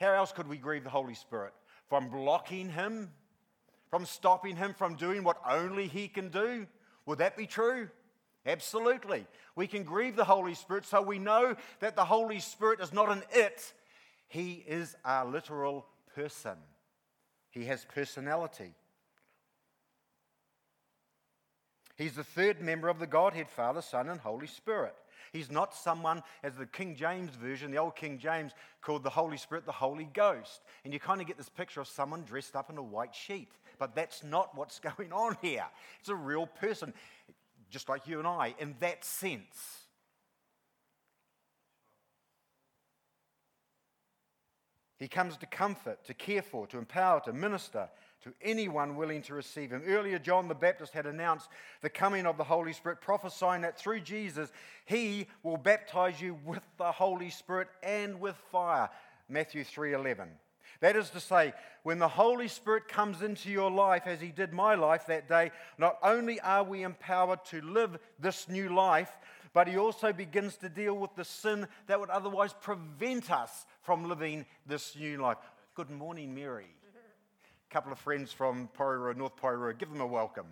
how 0.00 0.12
else 0.12 0.32
could 0.32 0.46
we 0.46 0.56
grieve 0.56 0.84
the 0.84 0.90
Holy 0.90 1.14
Spirit? 1.14 1.52
From 1.88 2.08
blocking 2.08 2.68
Him? 2.68 3.10
From 3.90 4.04
stopping 4.04 4.56
Him 4.56 4.74
from 4.74 4.94
doing 4.94 5.24
what 5.24 5.40
only 5.48 5.88
He 5.88 6.06
can 6.08 6.28
do? 6.28 6.66
Would 7.06 7.18
that 7.18 7.36
be 7.36 7.46
true? 7.46 7.88
Absolutely. 8.46 9.26
We 9.56 9.66
can 9.66 9.82
grieve 9.82 10.16
the 10.16 10.24
Holy 10.24 10.54
Spirit 10.54 10.86
so 10.86 11.02
we 11.02 11.18
know 11.18 11.56
that 11.80 11.96
the 11.96 12.04
Holy 12.04 12.40
Spirit 12.40 12.80
is 12.80 12.92
not 12.92 13.10
an 13.10 13.22
it, 13.32 13.72
He 14.28 14.64
is 14.66 14.96
a 15.04 15.24
literal 15.24 15.86
person. 16.14 16.56
He 17.50 17.64
has 17.64 17.84
personality. 17.84 18.74
He's 21.96 22.14
the 22.14 22.24
third 22.24 22.60
member 22.60 22.88
of 22.88 23.00
the 23.00 23.06
Godhead, 23.08 23.48
Father, 23.48 23.82
Son, 23.82 24.08
and 24.08 24.20
Holy 24.20 24.46
Spirit. 24.46 24.94
He's 25.32 25.50
not 25.50 25.74
someone, 25.74 26.22
as 26.42 26.54
the 26.54 26.66
King 26.66 26.94
James 26.94 27.34
Version, 27.34 27.70
the 27.70 27.78
old 27.78 27.96
King 27.96 28.18
James, 28.18 28.52
called 28.80 29.02
the 29.02 29.10
Holy 29.10 29.36
Spirit 29.36 29.66
the 29.66 29.72
Holy 29.72 30.08
Ghost. 30.14 30.62
And 30.84 30.92
you 30.92 31.00
kind 31.00 31.20
of 31.20 31.26
get 31.26 31.36
this 31.36 31.48
picture 31.48 31.80
of 31.80 31.88
someone 31.88 32.22
dressed 32.22 32.56
up 32.56 32.70
in 32.70 32.78
a 32.78 32.82
white 32.82 33.14
sheet. 33.14 33.50
But 33.78 33.94
that's 33.94 34.22
not 34.22 34.56
what's 34.56 34.78
going 34.96 35.12
on 35.12 35.36
here. 35.42 35.66
It's 36.00 36.08
a 36.08 36.14
real 36.14 36.46
person, 36.46 36.94
just 37.70 37.88
like 37.88 38.06
you 38.06 38.18
and 38.18 38.26
I, 38.26 38.54
in 38.58 38.74
that 38.80 39.04
sense. 39.04 39.84
He 44.98 45.06
comes 45.06 45.36
to 45.36 45.46
comfort, 45.46 46.04
to 46.06 46.14
care 46.14 46.42
for, 46.42 46.66
to 46.68 46.78
empower, 46.78 47.20
to 47.20 47.32
minister 47.32 47.88
to 48.22 48.32
anyone 48.42 48.96
willing 48.96 49.22
to 49.22 49.34
receive 49.34 49.70
him. 49.70 49.82
Earlier, 49.86 50.18
John 50.18 50.48
the 50.48 50.54
Baptist 50.54 50.92
had 50.92 51.06
announced 51.06 51.48
the 51.82 51.88
coming 51.88 52.26
of 52.26 52.36
the 52.36 52.44
Holy 52.44 52.72
Spirit, 52.72 53.00
prophesying 53.00 53.62
that 53.62 53.78
through 53.78 54.00
Jesus, 54.00 54.50
he 54.86 55.28
will 55.42 55.56
baptize 55.56 56.20
you 56.20 56.38
with 56.44 56.62
the 56.78 56.90
Holy 56.90 57.30
Spirit 57.30 57.68
and 57.82 58.20
with 58.20 58.36
fire. 58.50 58.90
Matthew 59.28 59.62
3:11. 59.62 60.28
That 60.80 60.96
is 60.96 61.10
to 61.10 61.20
say, 61.20 61.52
when 61.82 61.98
the 61.98 62.08
Holy 62.08 62.48
Spirit 62.48 62.88
comes 62.88 63.22
into 63.22 63.50
your 63.50 63.70
life, 63.70 64.02
as 64.06 64.20
He 64.20 64.28
did 64.28 64.52
my 64.52 64.74
life 64.74 65.06
that 65.06 65.28
day, 65.28 65.50
not 65.78 65.98
only 66.02 66.40
are 66.40 66.64
we 66.64 66.82
empowered 66.82 67.44
to 67.46 67.60
live 67.60 67.98
this 68.18 68.48
new 68.48 68.68
life, 68.68 69.10
but 69.52 69.68
He 69.68 69.76
also 69.76 70.12
begins 70.12 70.56
to 70.58 70.68
deal 70.68 70.96
with 70.96 71.14
the 71.16 71.24
sin 71.24 71.66
that 71.86 71.98
would 71.98 72.10
otherwise 72.10 72.54
prevent 72.60 73.30
us 73.30 73.66
from 73.82 74.08
living 74.08 74.46
this 74.66 74.96
new 74.96 75.18
life. 75.18 75.38
Good 75.74 75.90
morning, 75.90 76.34
Mary. 76.34 76.66
A 77.70 77.74
couple 77.74 77.92
of 77.92 77.98
friends 77.98 78.32
from 78.32 78.68
Porirua, 78.76 79.16
North 79.16 79.36
Porirua, 79.36 79.76
give 79.76 79.90
them 79.90 80.00
a 80.00 80.06
welcome. 80.06 80.46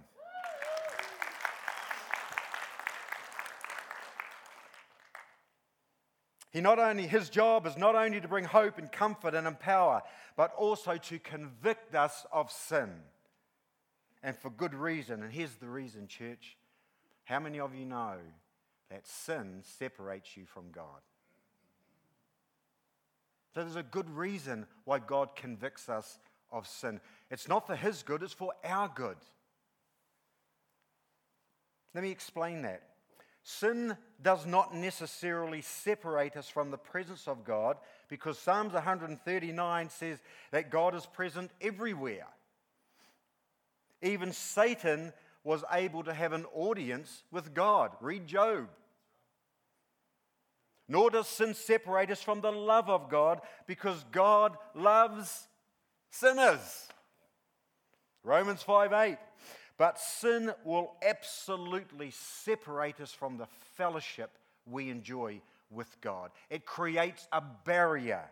He 6.57 6.63
not 6.63 6.79
only, 6.79 7.07
his 7.07 7.29
job 7.29 7.67
is 7.67 7.77
not 7.77 7.95
only 7.95 8.19
to 8.19 8.29
bring 8.29 8.45
hope 8.47 8.79
and 8.79 8.91
comfort 8.91 9.35
and 9.35 9.47
empower, 9.47 10.03
but 10.39 10.55
also 10.55 10.97
to 10.97 11.19
convict 11.19 11.95
us 11.95 12.25
of 12.33 12.51
sin. 12.51 12.89
And 14.23 14.35
for 14.35 14.49
good 14.49 14.73
reason. 14.73 15.23
And 15.23 15.31
here's 15.31 15.57
the 15.57 15.69
reason, 15.69 16.07
church. 16.07 16.57
How 17.25 17.41
many 17.41 17.61
of 17.61 17.75
you 17.75 17.85
know 17.85 18.15
that 18.91 19.07
sin 19.07 19.65
separates 19.79 20.35
you 20.35 20.47
from 20.47 20.71
God? 20.73 21.03
So 23.53 23.61
there's 23.61 23.77
a 23.77 23.83
good 23.83 24.09
reason 24.09 24.67
why 24.87 24.99
God 25.01 25.37
convicts 25.37 25.91
us 25.91 26.19
of 26.51 26.67
sin. 26.67 27.03
It's 27.31 27.49
not 27.49 27.67
for 27.67 27.77
his 27.77 28.03
good, 28.03 28.23
it's 28.23 28.33
for 28.33 28.55
our 28.65 28.89
good. 28.89 29.19
Let 31.95 32.03
me 32.03 32.11
explain 32.11 32.63
that. 32.63 32.81
Sin 33.49 33.97
does 34.21 34.45
not 34.45 34.75
necessarily 34.75 35.63
separate 35.63 36.37
us 36.37 36.49
from 36.49 36.73
the 36.73 36.77
presence 36.77 37.29
of 37.29 37.45
God 37.45 37.77
because 38.09 38.41
Psalms 38.41 38.73
139 38.73 39.89
says 39.89 40.19
that 40.51 40.69
God 40.69 40.97
is 40.97 41.07
present 41.07 41.53
everywhere. 41.61 42.27
Even 44.03 44.33
Satan 44.33 45.13
was 45.45 45.63
able 45.71 46.03
to 46.03 46.13
have 46.13 46.33
an 46.33 46.45
audience 46.53 47.23
with 47.31 47.55
God. 47.55 47.93
Read 48.01 48.27
Job. 48.27 48.67
Nor 50.89 51.11
does 51.11 51.29
sin 51.29 51.55
separate 51.55 52.11
us 52.11 52.21
from 52.21 52.41
the 52.41 52.51
love 52.51 52.91
of 52.91 53.09
God 53.09 53.41
because 53.69 54.05
God 54.11 54.57
loves 54.75 55.47
sinners. 56.11 56.89
Romans 58.25 58.65
5 58.65 58.93
8. 58.93 59.19
But 59.79 59.99
sin 59.99 60.53
will 60.65 60.95
absolutely 61.07 62.11
separate 62.11 63.01
us 63.01 63.13
from 63.13 63.37
the 63.37 63.47
fellowship 63.77 64.31
we 64.65 64.91
enjoy 64.91 65.41
with 65.71 66.01
God. 66.01 66.31
It 66.49 66.65
creates 66.65 67.29
a 67.33 67.43
barrier. 67.65 68.25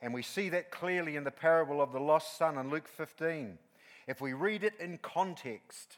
And 0.00 0.12
we 0.12 0.22
see 0.22 0.50
that 0.50 0.70
clearly 0.70 1.16
in 1.16 1.24
the 1.24 1.30
parable 1.30 1.80
of 1.80 1.92
the 1.92 2.00
lost 2.00 2.36
son 2.36 2.58
in 2.58 2.70
Luke 2.70 2.88
15. 2.88 3.58
If 4.06 4.20
we 4.20 4.34
read 4.34 4.62
it 4.62 4.74
in 4.78 4.98
context, 4.98 5.96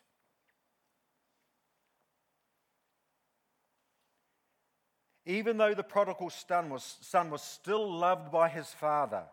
even 5.27 5.59
though 5.59 5.75
the 5.75 5.83
prodigal 5.83 6.31
son 6.31 6.71
was, 6.71 6.97
son 7.01 7.31
was 7.31 7.43
still 7.43 7.93
loved 7.93 8.31
by 8.31 8.49
his 8.49 8.69
father, 8.69 9.25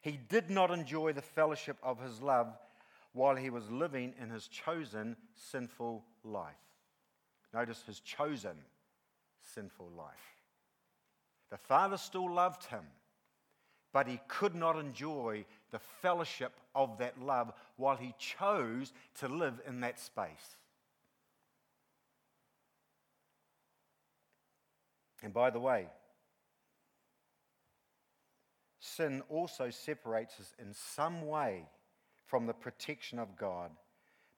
he 0.00 0.18
did 0.28 0.50
not 0.50 0.70
enjoy 0.70 1.12
the 1.12 1.22
fellowship 1.22 1.76
of 1.82 2.00
his 2.00 2.20
love 2.20 2.56
while 3.12 3.36
he 3.36 3.50
was 3.50 3.70
living 3.70 4.14
in 4.20 4.30
his 4.30 4.48
chosen 4.48 5.16
sinful 5.34 6.04
life. 6.24 6.54
Notice 7.52 7.82
his 7.86 8.00
chosen 8.00 8.56
sinful 9.54 9.90
life. 9.96 10.36
The 11.50 11.58
Father 11.58 11.96
still 11.96 12.32
loved 12.32 12.64
him, 12.66 12.84
but 13.92 14.06
he 14.06 14.20
could 14.28 14.54
not 14.54 14.78
enjoy 14.78 15.44
the 15.72 15.80
fellowship 15.80 16.52
of 16.74 16.98
that 16.98 17.20
love 17.20 17.52
while 17.76 17.96
he 17.96 18.14
chose 18.18 18.92
to 19.18 19.28
live 19.28 19.60
in 19.66 19.80
that 19.80 19.98
space. 19.98 20.56
And 25.22 25.34
by 25.34 25.50
the 25.50 25.60
way, 25.60 25.88
sin 29.00 29.22
also 29.30 29.70
separates 29.70 30.38
us 30.38 30.54
in 30.58 30.74
some 30.74 31.26
way 31.26 31.64
from 32.26 32.46
the 32.46 32.52
protection 32.52 33.18
of 33.18 33.34
God 33.34 33.70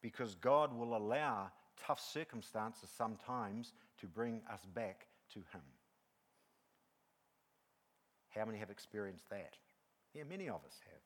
because 0.00 0.36
God 0.36 0.72
will 0.72 0.96
allow 0.96 1.50
tough 1.84 2.00
circumstances 2.00 2.88
sometimes 2.96 3.72
to 4.00 4.06
bring 4.06 4.40
us 4.52 4.60
back 4.72 5.08
to 5.32 5.40
Him. 5.40 5.62
How 8.30 8.44
many 8.44 8.58
have 8.58 8.70
experienced 8.70 9.28
that? 9.30 9.56
Yeah, 10.14 10.22
many 10.30 10.48
of 10.48 10.60
us 10.64 10.78
have. 10.84 11.02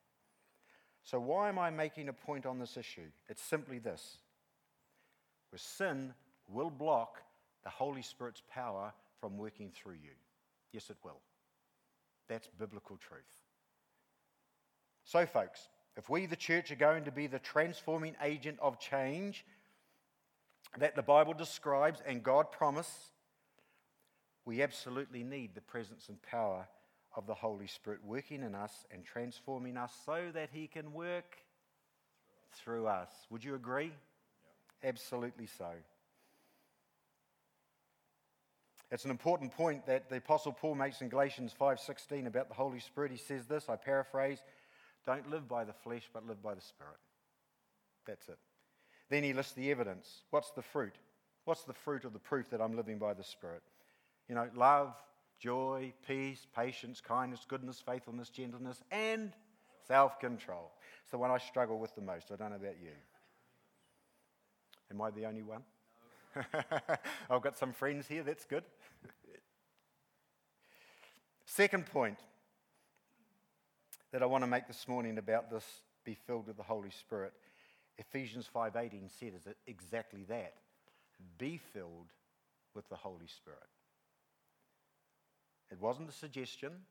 So, 1.02 1.18
why 1.18 1.48
am 1.48 1.58
I 1.58 1.70
making 1.70 2.10
a 2.10 2.12
point 2.12 2.44
on 2.44 2.58
this 2.58 2.76
issue? 2.76 3.08
It's 3.28 3.42
simply 3.42 3.78
this 3.78 4.18
where 5.50 5.58
sin 5.58 6.12
will 6.46 6.70
block 6.70 7.22
the 7.64 7.70
Holy 7.70 8.02
Spirit's 8.02 8.42
power 8.52 8.92
from 9.18 9.38
working 9.38 9.70
through 9.70 9.94
you. 9.94 10.10
Yes, 10.72 10.90
it 10.90 10.96
will. 11.02 11.20
That's 12.28 12.48
biblical 12.58 12.98
truth. 12.98 13.45
So, 15.06 15.24
folks, 15.24 15.68
if 15.96 16.10
we, 16.10 16.26
the 16.26 16.34
church, 16.34 16.72
are 16.72 16.76
going 16.76 17.04
to 17.04 17.12
be 17.12 17.28
the 17.28 17.38
transforming 17.38 18.16
agent 18.20 18.58
of 18.60 18.80
change 18.80 19.46
that 20.78 20.96
the 20.96 21.02
Bible 21.02 21.32
describes 21.32 22.02
and 22.04 22.24
God 22.24 22.50
promised, 22.50 23.12
we 24.44 24.62
absolutely 24.62 25.22
need 25.22 25.54
the 25.54 25.60
presence 25.60 26.08
and 26.08 26.20
power 26.22 26.66
of 27.14 27.28
the 27.28 27.34
Holy 27.34 27.68
Spirit 27.68 28.00
working 28.04 28.42
in 28.42 28.56
us 28.56 28.84
and 28.90 29.04
transforming 29.04 29.76
us 29.76 29.92
so 30.04 30.30
that 30.34 30.50
He 30.52 30.66
can 30.66 30.92
work 30.92 31.36
through 32.52 32.88
us. 32.88 33.10
Would 33.30 33.44
you 33.44 33.54
agree? 33.54 33.92
Absolutely 34.82 35.46
so. 35.46 35.70
It's 38.90 39.04
an 39.04 39.10
important 39.12 39.52
point 39.52 39.86
that 39.86 40.08
the 40.08 40.16
Apostle 40.16 40.52
Paul 40.52 40.74
makes 40.74 41.00
in 41.00 41.08
Galatians 41.08 41.54
5:16 41.58 42.26
about 42.26 42.48
the 42.48 42.54
Holy 42.54 42.80
Spirit. 42.80 43.12
He 43.12 43.16
says 43.16 43.46
this, 43.46 43.68
I 43.68 43.76
paraphrase, 43.76 44.42
don't 45.06 45.30
live 45.30 45.48
by 45.48 45.64
the 45.64 45.72
flesh, 45.72 46.08
but 46.12 46.26
live 46.26 46.42
by 46.42 46.54
the 46.54 46.60
Spirit. 46.60 46.98
That's 48.06 48.28
it. 48.28 48.38
Then 49.08 49.22
he 49.22 49.32
lists 49.32 49.52
the 49.52 49.70
evidence. 49.70 50.22
What's 50.30 50.50
the 50.50 50.62
fruit? 50.62 50.94
What's 51.44 51.62
the 51.62 51.72
fruit 51.72 52.04
of 52.04 52.12
the 52.12 52.18
proof 52.18 52.50
that 52.50 52.60
I'm 52.60 52.76
living 52.76 52.98
by 52.98 53.14
the 53.14 53.22
Spirit? 53.22 53.62
You 54.28 54.34
know, 54.34 54.48
love, 54.56 54.94
joy, 55.38 55.92
peace, 56.06 56.46
patience, 56.54 57.00
kindness, 57.00 57.46
goodness, 57.48 57.80
faithfulness, 57.84 58.30
gentleness, 58.30 58.82
and 58.90 59.32
self 59.86 60.18
control. 60.18 60.72
It's 61.02 61.12
the 61.12 61.18
one 61.18 61.30
I 61.30 61.38
struggle 61.38 61.78
with 61.78 61.94
the 61.94 62.02
most. 62.02 62.32
I 62.32 62.36
don't 62.36 62.50
know 62.50 62.56
about 62.56 62.76
you. 62.82 62.90
Am 64.90 65.00
I 65.00 65.10
the 65.10 65.26
only 65.26 65.42
one? 65.42 65.62
I've 67.30 67.42
got 67.42 67.56
some 67.56 67.72
friends 67.72 68.08
here, 68.08 68.22
that's 68.22 68.44
good. 68.44 68.64
Second 71.44 71.86
point 71.86 72.18
that 74.16 74.22
I 74.22 74.26
want 74.26 74.42
to 74.44 74.48
make 74.48 74.66
this 74.66 74.88
morning 74.88 75.18
about 75.18 75.50
this 75.50 75.82
be 76.02 76.14
filled 76.14 76.46
with 76.46 76.56
the 76.56 76.62
Holy 76.62 76.88
Spirit. 76.88 77.34
Ephesians 77.98 78.48
5:18 78.48 79.10
said 79.10 79.34
is 79.34 79.46
exactly 79.66 80.24
that. 80.24 80.54
Be 81.36 81.58
filled 81.58 82.14
with 82.72 82.88
the 82.88 82.96
Holy 82.96 83.26
Spirit. 83.26 83.68
It 85.70 85.78
wasn't 85.78 86.08
a 86.08 86.12
suggestion. 86.12 86.86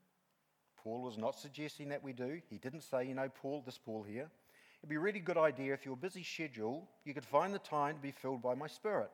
Paul 0.76 1.02
was 1.02 1.18
not 1.18 1.34
suggesting 1.34 1.88
that 1.88 2.00
we 2.00 2.12
do. 2.12 2.40
He 2.48 2.58
didn't 2.58 2.82
say, 2.82 3.08
you 3.08 3.14
know, 3.14 3.28
Paul, 3.28 3.60
this 3.66 3.76
Paul 3.76 4.04
here. 4.04 4.30
It'd 4.78 4.88
be 4.88 4.94
a 4.94 5.00
really 5.00 5.18
good 5.18 5.36
idea 5.36 5.74
if 5.74 5.84
your 5.84 5.96
busy 5.96 6.22
schedule, 6.22 6.88
you 7.04 7.12
could 7.12 7.24
find 7.24 7.52
the 7.52 7.58
time 7.58 7.96
to 7.96 8.02
be 8.02 8.12
filled 8.12 8.40
by 8.40 8.54
my 8.54 8.68
Spirit. 8.68 9.10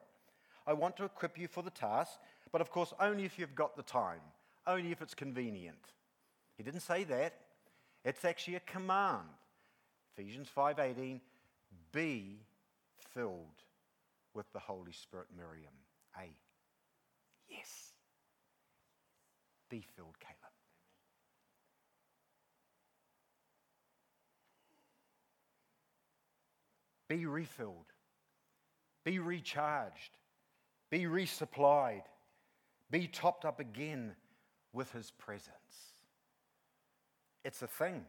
I 0.66 0.74
want 0.74 0.98
to 0.98 1.06
equip 1.06 1.38
you 1.38 1.48
for 1.48 1.62
the 1.62 1.70
task, 1.70 2.18
but 2.52 2.60
of 2.60 2.70
course, 2.70 2.92
only 3.00 3.24
if 3.24 3.38
you've 3.38 3.54
got 3.54 3.74
the 3.74 3.82
time, 3.82 4.20
only 4.66 4.92
if 4.92 5.00
it's 5.00 5.14
convenient. 5.14 5.94
He 6.58 6.62
didn't 6.62 6.80
say 6.80 7.04
that. 7.04 7.38
It's 8.04 8.24
actually 8.24 8.56
a 8.56 8.60
command. 8.60 9.28
Ephesians 10.16 10.48
5:18, 10.48 11.20
be 11.92 12.40
filled 13.14 13.62
with 14.34 14.50
the 14.52 14.58
Holy 14.58 14.92
Spirit, 14.92 15.28
Miriam. 15.36 15.74
A. 16.18 16.28
Yes. 17.48 17.92
Be 19.68 19.80
filled, 19.80 20.18
Caleb. 20.20 20.52
be 27.12 27.26
refilled, 27.26 27.92
be 29.04 29.18
recharged, 29.18 30.16
be 30.90 31.00
resupplied, 31.00 32.04
be 32.90 33.06
topped 33.06 33.44
up 33.44 33.60
again 33.60 34.14
with 34.72 34.90
His 34.92 35.10
presence. 35.10 35.91
It's 37.44 37.62
a 37.62 37.66
thing. 37.66 38.04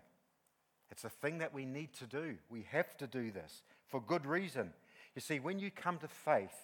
It's 0.91 1.03
a 1.03 1.09
thing 1.09 1.39
that 1.39 1.53
we 1.53 1.65
need 1.65 1.93
to 1.93 2.05
do. 2.05 2.35
We 2.49 2.65
have 2.71 2.95
to 2.97 3.07
do 3.07 3.31
this 3.31 3.63
for 3.87 4.01
good 4.01 4.25
reason. 4.25 4.73
You 5.15 5.21
see, 5.21 5.39
when 5.39 5.59
you 5.59 5.71
come 5.71 5.97
to 5.99 6.07
faith, 6.07 6.55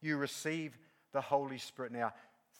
you 0.00 0.16
receive 0.16 0.76
the 1.12 1.20
Holy 1.20 1.58
Spirit. 1.58 1.92
Now, 1.92 2.12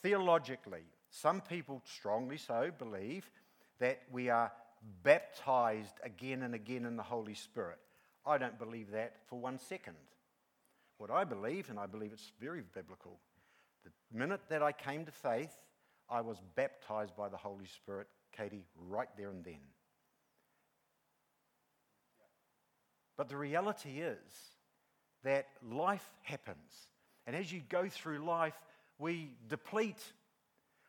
theologically, 0.03 0.85
some 1.11 1.41
people 1.41 1.83
strongly 1.85 2.37
so 2.37 2.71
believe 2.79 3.31
that 3.79 4.03
we 4.11 4.29
are 4.29 4.53
baptized 5.03 5.95
again 6.03 6.43
and 6.43 6.55
again 6.55 6.85
in 6.85 6.97
the 6.97 7.03
Holy 7.03 7.35
Spirit. 7.35 7.79
I 8.25 8.39
don't 8.39 8.59
believe 8.59 8.91
that 8.93 9.17
for 9.29 9.39
one 9.39 9.59
second. 9.59 9.97
What 10.99 11.11
I 11.11 11.25
believe, 11.25 11.69
and 11.69 11.79
I 11.79 11.87
believe 11.87 12.13
it's 12.13 12.33
very 12.41 12.63
biblical, 12.75 13.19
the 13.85 13.91
minute 14.17 14.41
that 14.49 14.63
I 14.63 14.73
came 14.73 15.05
to 15.05 15.13
faith, 15.13 15.55
I 16.09 16.21
was 16.21 16.39
baptized 16.55 17.17
by 17.17 17.29
the 17.29 17.37
Holy 17.37 17.67
Spirit, 17.67 18.09
Katie, 18.37 18.65
right 18.89 19.09
there 19.17 19.31
and 19.31 19.45
then. 19.45 19.61
But 23.17 23.29
the 23.29 23.37
reality 23.37 24.01
is 24.01 24.19
that 25.25 25.47
life 25.63 26.09
happens. 26.23 26.89
And 27.27 27.35
as 27.35 27.51
you 27.51 27.63
go 27.69 27.89
through 27.89 28.19
life, 28.19 28.55
we 28.99 29.35
deplete. 29.49 30.03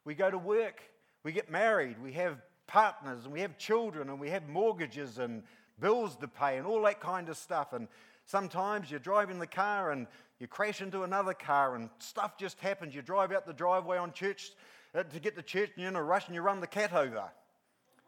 We 0.06 0.16
go 0.16 0.30
to 0.32 0.38
work, 0.38 0.82
we 1.24 1.34
get 1.34 1.52
married, 1.52 2.02
we 2.02 2.14
have 2.14 2.38
partners, 2.66 3.26
and 3.26 3.34
we 3.34 3.42
have 3.42 3.58
children, 3.58 4.10
and 4.10 4.20
we 4.20 4.30
have 4.30 4.48
mortgages 4.48 5.18
and 5.18 5.44
bills 5.80 6.16
to 6.18 6.28
pay, 6.30 6.58
and 6.58 6.66
all 6.66 6.82
that 6.84 7.02
kind 7.02 7.28
of 7.28 7.36
stuff. 7.36 7.74
And 7.74 7.90
sometimes 8.24 8.90
you're 8.90 9.02
driving 9.02 9.40
the 9.40 9.48
car 9.48 9.92
and 9.92 10.08
you 10.40 10.48
crash 10.48 10.82
into 10.82 11.04
another 11.04 11.34
car, 11.34 11.76
and 11.76 11.90
stuff 12.00 12.38
just 12.38 12.60
happens. 12.60 12.96
You 12.96 13.02
drive 13.02 13.32
out 13.32 13.46
the 13.46 13.54
driveway 13.54 13.98
on 13.98 14.14
church 14.14 14.52
Uh, 14.98 15.04
to 15.04 15.20
get 15.20 15.36
to 15.36 15.44
church, 15.44 15.70
and 15.76 15.84
you're 15.84 15.90
in 15.90 15.96
a 15.96 16.04
rush 16.04 16.26
and 16.26 16.34
you 16.34 16.42
run 16.42 16.60
the 16.60 16.66
cat 16.66 16.92
over. 16.92 17.26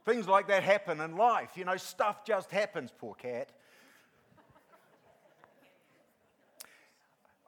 Things 0.06 0.28
like 0.28 0.48
that 0.48 0.64
happen 0.64 1.00
in 1.02 1.16
life. 1.16 1.50
You 1.56 1.64
know, 1.64 1.78
stuff 1.78 2.26
just 2.26 2.50
happens, 2.50 2.92
poor 2.98 3.14
cat. 3.14 3.50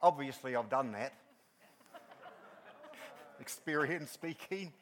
Obviously, 0.00 0.54
I've 0.54 0.70
done 0.70 0.92
that. 0.92 1.12
Experience 3.40 4.12
speaking. 4.12 4.72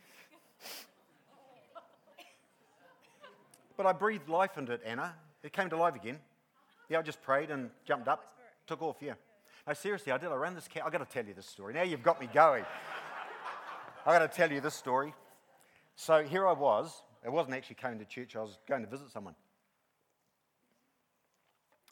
But 3.79 3.87
I 3.87 3.93
breathed 3.93 4.29
life 4.29 4.59
into 4.59 4.73
it, 4.73 4.83
Anna. 4.85 5.15
It 5.43 5.55
came 5.55 5.71
to 5.71 5.77
life 5.79 5.95
again. 5.95 6.19
Yeah, 6.91 6.99
I 6.99 7.03
just 7.03 7.23
prayed 7.23 7.51
and 7.51 7.71
jumped 7.87 8.09
up, 8.09 8.35
took 8.67 8.83
off, 8.83 8.97
yeah. 9.01 9.15
No, 9.67 9.73
seriously, 9.73 10.13
I 10.13 10.19
did. 10.19 10.29
I 10.29 10.35
ran 10.35 10.55
this 10.55 10.69
cat. 10.69 10.83
I've 10.85 10.93
got 10.93 10.99
to 10.99 11.11
tell 11.11 11.25
you 11.25 11.33
this 11.33 11.47
story. 11.47 11.73
Now 11.73 11.83
you've 11.83 12.03
got 12.03 12.21
me 12.21 12.29
going. 12.35 12.67
I've 14.07 14.19
got 14.19 14.31
to 14.31 14.35
tell 14.35 14.51
you 14.51 14.61
this 14.61 14.75
story. 14.75 15.13
So 15.95 16.23
here 16.23 16.47
I 16.47 16.53
was. 16.53 17.03
It 17.25 17.31
wasn't 17.31 17.55
actually 17.55 17.77
coming 17.77 17.99
to 17.99 18.07
church, 18.07 18.35
I 18.35 18.41
was 18.41 18.59
going 18.67 18.83
to 18.83 18.89
visit 18.89 19.11
someone. 19.11 19.35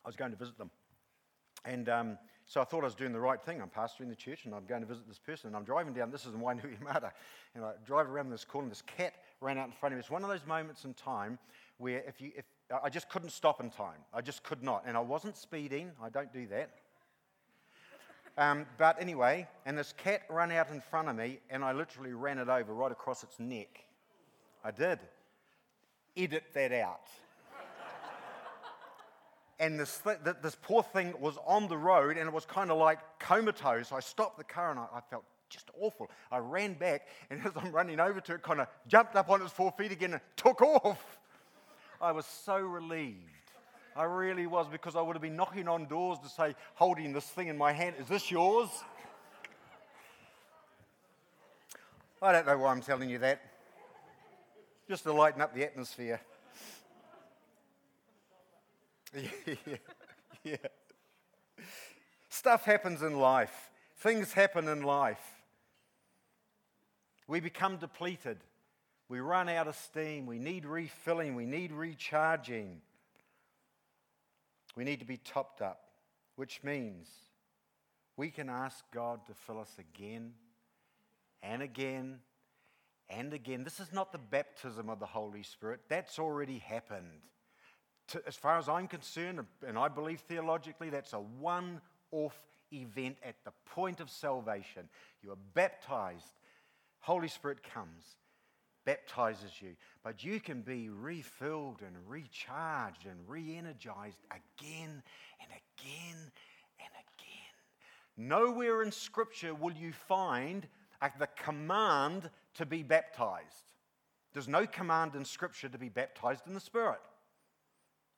I 0.04 0.08
was 0.08 0.16
going 0.16 0.30
to 0.30 0.36
visit 0.38 0.56
them. 0.56 0.70
And 1.66 1.88
um, 1.90 2.18
so 2.46 2.62
I 2.62 2.64
thought 2.64 2.80
I 2.80 2.84
was 2.84 2.94
doing 2.94 3.12
the 3.12 3.20
right 3.20 3.42
thing. 3.42 3.60
I'm 3.60 3.68
pastoring 3.68 4.08
the 4.08 4.16
church 4.16 4.46
and 4.46 4.54
I'm 4.54 4.64
going 4.64 4.80
to 4.80 4.86
visit 4.86 5.06
this 5.06 5.18
person. 5.18 5.48
And 5.48 5.56
I'm 5.56 5.64
driving 5.64 5.92
down, 5.92 6.10
this 6.10 6.24
is 6.24 6.32
in 6.34 6.40
Wainuiomata. 6.40 7.10
And 7.54 7.64
I 7.64 7.72
drive 7.84 8.08
around 8.08 8.30
this 8.30 8.44
corner, 8.44 8.68
this 8.68 8.82
cat 8.82 9.14
ran 9.40 9.58
out 9.58 9.66
in 9.66 9.72
front 9.72 9.92
of 9.92 9.96
me. 9.96 10.00
It's 10.00 10.10
one 10.10 10.22
of 10.22 10.30
those 10.30 10.46
moments 10.46 10.84
in 10.84 10.94
time 10.94 11.38
where 11.78 12.02
if 12.06 12.20
you, 12.20 12.30
if, 12.36 12.44
I 12.82 12.88
just 12.88 13.08
couldn't 13.08 13.30
stop 13.30 13.60
in 13.60 13.70
time. 13.70 13.98
I 14.14 14.20
just 14.20 14.42
could 14.44 14.62
not. 14.62 14.84
And 14.86 14.96
I 14.96 15.00
wasn't 15.00 15.36
speeding. 15.36 15.90
I 16.02 16.08
don't 16.08 16.32
do 16.32 16.46
that. 16.48 16.70
Um, 18.38 18.66
but 18.78 19.02
anyway, 19.02 19.48
and 19.66 19.76
this 19.76 19.92
cat 19.96 20.22
ran 20.30 20.52
out 20.52 20.70
in 20.70 20.80
front 20.80 21.08
of 21.08 21.16
me 21.16 21.40
and 21.50 21.64
I 21.64 21.72
literally 21.72 22.12
ran 22.12 22.38
it 22.38 22.48
over 22.48 22.72
right 22.72 22.92
across 22.92 23.24
its 23.24 23.40
neck. 23.40 23.84
I 24.64 24.70
did. 24.70 25.00
Edit 26.16 26.44
that 26.54 26.70
out 26.70 27.08
and 29.58 29.78
this, 29.78 30.00
th- 30.04 30.36
this 30.40 30.56
poor 30.62 30.84
thing 30.84 31.14
was 31.18 31.36
on 31.44 31.66
the 31.66 31.76
road 31.76 32.16
and 32.16 32.28
it 32.28 32.32
was 32.32 32.44
kind 32.44 32.70
of 32.70 32.78
like 32.78 33.00
comatose. 33.18 33.90
I 33.90 33.98
stopped 33.98 34.38
the 34.38 34.44
car 34.44 34.70
and 34.70 34.78
I, 34.78 34.86
I, 34.94 35.00
felt 35.00 35.24
just 35.50 35.70
awful. 35.80 36.08
I 36.30 36.38
ran 36.38 36.74
back 36.74 37.08
and 37.30 37.40
as 37.44 37.50
I'm 37.56 37.72
running 37.72 37.98
over 37.98 38.20
to 38.20 38.34
it, 38.34 38.42
kind 38.42 38.60
of 38.60 38.68
jumped 38.86 39.16
up 39.16 39.30
on 39.30 39.42
its 39.42 39.50
four 39.50 39.72
feet 39.72 39.90
again 39.90 40.12
and 40.12 40.22
took 40.36 40.62
off. 40.62 41.18
I 42.00 42.12
was 42.12 42.24
so 42.24 42.56
relieved. 42.56 43.47
I 43.98 44.04
really 44.04 44.46
was 44.46 44.68
because 44.68 44.94
I 44.94 45.02
would 45.02 45.16
have 45.16 45.22
been 45.22 45.34
knocking 45.34 45.66
on 45.66 45.86
doors 45.86 46.20
to 46.20 46.28
say, 46.28 46.54
holding 46.76 47.12
this 47.12 47.24
thing 47.24 47.48
in 47.48 47.58
my 47.58 47.72
hand, 47.72 47.96
is 47.98 48.06
this 48.06 48.30
yours? 48.30 48.68
I 52.22 52.30
don't 52.30 52.46
know 52.46 52.58
why 52.58 52.70
I'm 52.70 52.80
telling 52.80 53.10
you 53.10 53.18
that. 53.18 53.40
Just 54.88 55.02
to 55.02 55.12
lighten 55.12 55.40
up 55.40 55.52
the 55.52 55.64
atmosphere. 55.64 56.20
yeah, 59.16 59.76
yeah. 60.44 60.56
Stuff 62.28 62.64
happens 62.64 63.02
in 63.02 63.18
life, 63.18 63.68
things 63.96 64.32
happen 64.32 64.68
in 64.68 64.82
life. 64.82 65.42
We 67.26 67.40
become 67.40 67.78
depleted. 67.78 68.38
We 69.08 69.18
run 69.18 69.48
out 69.48 69.66
of 69.66 69.74
steam. 69.74 70.26
We 70.26 70.38
need 70.38 70.66
refilling. 70.66 71.34
We 71.34 71.46
need 71.46 71.72
recharging. 71.72 72.80
We 74.78 74.84
need 74.84 75.00
to 75.00 75.04
be 75.04 75.16
topped 75.16 75.60
up, 75.60 75.80
which 76.36 76.62
means 76.62 77.08
we 78.16 78.30
can 78.30 78.48
ask 78.48 78.84
God 78.94 79.26
to 79.26 79.34
fill 79.34 79.58
us 79.58 79.74
again 79.76 80.34
and 81.42 81.62
again 81.62 82.20
and 83.10 83.34
again. 83.34 83.64
This 83.64 83.80
is 83.80 83.92
not 83.92 84.12
the 84.12 84.18
baptism 84.18 84.88
of 84.88 85.00
the 85.00 85.06
Holy 85.06 85.42
Spirit, 85.42 85.80
that's 85.88 86.20
already 86.20 86.58
happened 86.58 87.26
to, 88.06 88.22
as 88.24 88.36
far 88.36 88.56
as 88.56 88.68
I'm 88.68 88.86
concerned, 88.86 89.40
and 89.66 89.76
I 89.76 89.88
believe 89.88 90.20
theologically, 90.20 90.90
that's 90.90 91.12
a 91.12 91.18
one 91.18 91.80
off 92.12 92.38
event 92.72 93.16
at 93.24 93.34
the 93.44 93.50
point 93.66 93.98
of 93.98 94.08
salvation. 94.08 94.88
You 95.24 95.32
are 95.32 95.38
baptized, 95.54 96.38
Holy 97.00 97.26
Spirit 97.26 97.64
comes, 97.64 98.14
baptizes 98.88 99.52
you, 99.60 99.76
but 100.02 100.24
you 100.24 100.40
can 100.40 100.62
be 100.62 100.88
refilled 100.88 101.82
and 101.86 101.94
recharged 102.06 103.04
and 103.04 103.18
re 103.26 103.54
energized 103.54 104.20
again 104.30 105.02
and 105.42 105.50
again 105.50 106.16
and 106.80 106.92
again. 107.04 107.54
Nowhere 108.16 108.82
in 108.82 108.90
Scripture 108.90 109.54
will 109.54 109.74
you 109.74 109.92
find 109.92 110.66
the 111.18 111.28
command 111.36 112.30
to 112.54 112.64
be 112.64 112.82
baptized. 112.82 113.74
There's 114.32 114.48
no 114.48 114.66
command 114.66 115.14
in 115.14 115.26
Scripture 115.26 115.68
to 115.68 115.76
be 115.76 115.90
baptized 115.90 116.46
in 116.46 116.54
the 116.54 116.60
Spirit. 116.60 117.00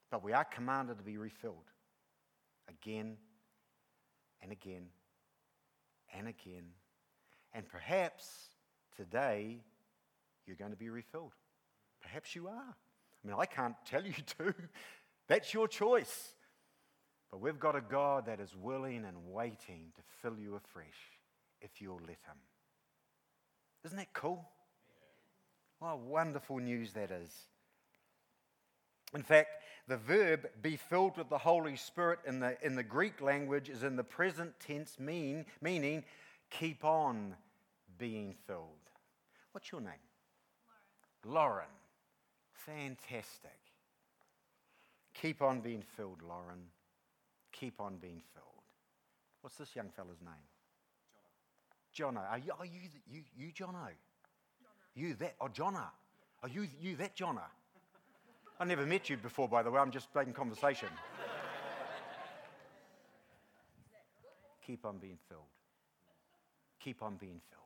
But 0.08 0.22
we 0.22 0.32
are 0.32 0.44
commanded 0.44 0.98
to 0.98 1.04
be 1.04 1.16
refilled 1.16 1.68
again 2.68 3.16
and 4.40 4.52
again 4.52 4.86
and 6.16 6.28
again. 6.28 6.66
And 7.52 7.66
perhaps 7.66 8.50
today 8.96 9.64
you're 10.46 10.56
going 10.56 10.70
to 10.70 10.76
be 10.76 10.90
refilled. 10.90 11.32
Perhaps 12.02 12.34
you 12.34 12.48
are. 12.48 12.74
I 12.74 13.26
mean, 13.26 13.36
I 13.38 13.46
can't 13.46 13.74
tell 13.84 14.04
you 14.04 14.14
to. 14.38 14.54
That's 15.28 15.52
your 15.54 15.68
choice. 15.68 16.34
But 17.30 17.40
we've 17.40 17.60
got 17.60 17.76
a 17.76 17.80
God 17.80 18.26
that 18.26 18.40
is 18.40 18.54
willing 18.56 19.04
and 19.04 19.32
waiting 19.32 19.92
to 19.94 20.02
fill 20.20 20.38
you 20.38 20.56
afresh 20.56 20.88
if 21.60 21.80
you'll 21.80 22.00
let 22.00 22.08
Him. 22.08 22.38
Isn't 23.84 23.98
that 23.98 24.12
cool? 24.12 24.48
What 25.78 26.00
wonderful 26.00 26.58
news 26.58 26.92
that 26.92 27.10
is. 27.10 27.30
In 29.14 29.22
fact, 29.22 29.48
the 29.88 29.96
verb 29.96 30.48
be 30.62 30.76
filled 30.76 31.16
with 31.16 31.28
the 31.28 31.38
Holy 31.38 31.76
Spirit 31.76 32.20
in 32.26 32.40
the, 32.40 32.56
in 32.62 32.76
the 32.76 32.82
Greek 32.82 33.20
language 33.20 33.68
is 33.68 33.82
in 33.82 33.96
the 33.96 34.04
present 34.04 34.52
tense, 34.60 34.98
mean, 35.00 35.46
meaning 35.60 36.04
keep 36.50 36.84
on 36.84 37.34
being 37.98 38.34
filled. 38.46 38.68
What's 39.52 39.72
your 39.72 39.80
name? 39.80 39.94
Lauren. 41.24 41.66
Fantastic. 42.52 43.58
Keep 45.14 45.42
on 45.42 45.60
being 45.60 45.82
filled, 45.96 46.22
Lauren. 46.22 46.60
Keep 47.52 47.80
on 47.80 47.96
being 47.96 48.22
filled. 48.34 48.46
What's 49.40 49.56
this 49.56 49.74
young 49.74 49.88
fella's 49.94 50.20
name? 50.20 50.32
Jono. 51.96 52.20
Jono. 52.20 52.30
Are 52.30 52.38
you, 52.38 52.52
are 52.58 52.66
you, 52.66 52.80
you, 53.10 53.22
you 53.36 53.52
Jono? 53.52 53.72
Jono. 53.72 53.88
You 54.94 55.14
that, 55.14 55.34
oh, 55.40 55.48
Jono. 55.48 55.84
Are 56.42 56.48
you, 56.48 56.66
you 56.80 56.96
that 56.96 57.16
Jono? 57.16 57.42
I 58.58 58.64
never 58.64 58.84
met 58.84 59.08
you 59.08 59.16
before, 59.16 59.48
by 59.48 59.62
the 59.62 59.70
way. 59.70 59.80
I'm 59.80 59.90
just 59.90 60.08
making 60.14 60.34
conversation. 60.34 60.88
Keep 64.66 64.84
on 64.84 64.98
being 64.98 65.18
filled. 65.28 65.42
Keep 66.78 67.02
on 67.02 67.16
being 67.16 67.40
filled. 67.50 67.60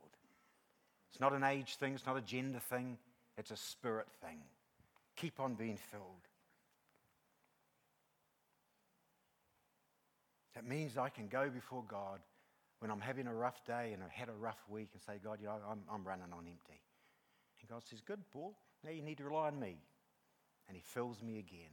It's 1.10 1.20
not 1.20 1.32
an 1.32 1.44
age 1.44 1.76
thing, 1.76 1.94
it's 1.94 2.06
not 2.06 2.16
a 2.16 2.20
gender 2.20 2.58
thing, 2.58 2.98
it's 3.36 3.50
a 3.50 3.56
spirit 3.56 4.06
thing. 4.22 4.38
Keep 5.16 5.40
on 5.40 5.54
being 5.54 5.76
filled. 5.76 6.28
That 10.54 10.66
means 10.66 10.96
I 10.96 11.08
can 11.08 11.26
go 11.26 11.48
before 11.50 11.84
God 11.88 12.20
when 12.78 12.90
I'm 12.90 13.00
having 13.00 13.26
a 13.26 13.34
rough 13.34 13.64
day 13.64 13.92
and 13.92 14.02
I've 14.02 14.10
had 14.10 14.28
a 14.28 14.32
rough 14.32 14.62
week 14.68 14.90
and 14.92 15.02
say, 15.02 15.20
God, 15.22 15.38
you 15.40 15.46
know, 15.46 15.56
I'm, 15.68 15.80
I'm 15.92 16.04
running 16.04 16.32
on 16.32 16.46
empty. 16.46 16.80
And 17.60 17.68
God 17.68 17.82
says, 17.88 18.00
Good, 18.00 18.20
Paul. 18.32 18.54
Now 18.84 18.90
you 18.90 19.02
need 19.02 19.18
to 19.18 19.24
rely 19.24 19.46
on 19.48 19.58
me. 19.58 19.78
And 20.68 20.76
He 20.76 20.82
fills 20.82 21.22
me 21.22 21.38
again. 21.38 21.72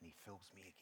And 0.00 0.06
He 0.06 0.14
fills 0.24 0.48
me 0.54 0.60
again. 0.62 0.72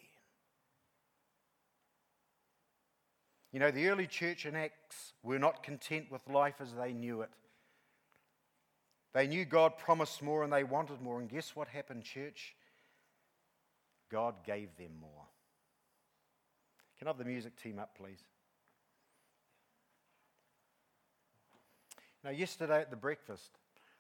You 3.53 3.61
know, 3.61 3.71
the 3.71 3.89
early 3.89 4.07
church 4.07 4.47
in 4.47 4.57
Acts 4.57 5.13
were 5.23 5.39
not 5.39 5.63
content 5.63 6.11
with 6.11 6.29
life 6.29 6.57
as 6.61 6.75
they 6.75 6.93
knew 6.93 7.23
it. 7.23 7.31
They 9.15 9.29
knew 9.29 9.45
God 9.45 9.79
promised 9.79 10.23
more 10.23 10.43
and 10.43 10.53
they 10.53 10.65
wanted 10.65 11.01
more. 11.01 11.21
And 11.21 11.29
guess 11.29 11.55
what 11.55 11.69
happened, 11.69 12.03
church? 12.03 12.55
God 14.11 14.35
gave 14.45 14.77
them 14.77 14.91
more. 15.01 15.25
Can 16.99 17.07
I 17.07 17.11
have 17.11 17.19
the 17.19 17.25
music 17.25 17.57
team 17.57 17.79
up, 17.79 17.97
please? 17.97 18.19
Now, 22.25 22.31
yesterday 22.31 22.81
at 22.81 22.91
the 22.91 22.97
breakfast, 22.97 23.51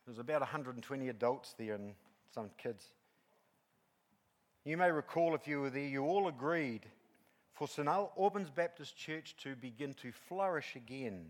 there 0.04 0.12
was 0.12 0.18
about 0.18 0.40
120 0.40 1.08
adults 1.08 1.54
there 1.58 1.74
and 1.74 1.94
some 2.34 2.50
kids. 2.58 2.84
You 4.64 4.76
may 4.76 4.90
recall 4.90 5.34
if 5.34 5.46
you 5.46 5.60
were 5.60 5.70
there, 5.70 5.86
you 5.86 6.04
all 6.04 6.26
agreed 6.26 6.86
for 7.52 7.68
St. 7.68 7.86
Albans 7.86 8.50
Baptist 8.50 8.96
Church 8.96 9.36
to 9.42 9.54
begin 9.54 9.94
to 9.94 10.10
flourish 10.10 10.74
again 10.74 11.26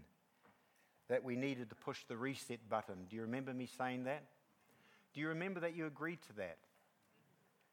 that 1.09 1.23
we 1.23 1.37
needed 1.37 1.69
to 1.71 1.75
push 1.75 2.05
the 2.09 2.17
reset 2.17 2.69
button. 2.69 3.07
Do 3.09 3.17
you 3.17 3.23
remember 3.23 3.53
me 3.53 3.67
saying 3.67 4.05
that? 4.05 4.23
Do 5.13 5.21
you 5.21 5.29
remember 5.29 5.61
that 5.61 5.77
you 5.77 5.87
agreed 5.87 6.21
to 6.29 6.33
that? 6.37 6.59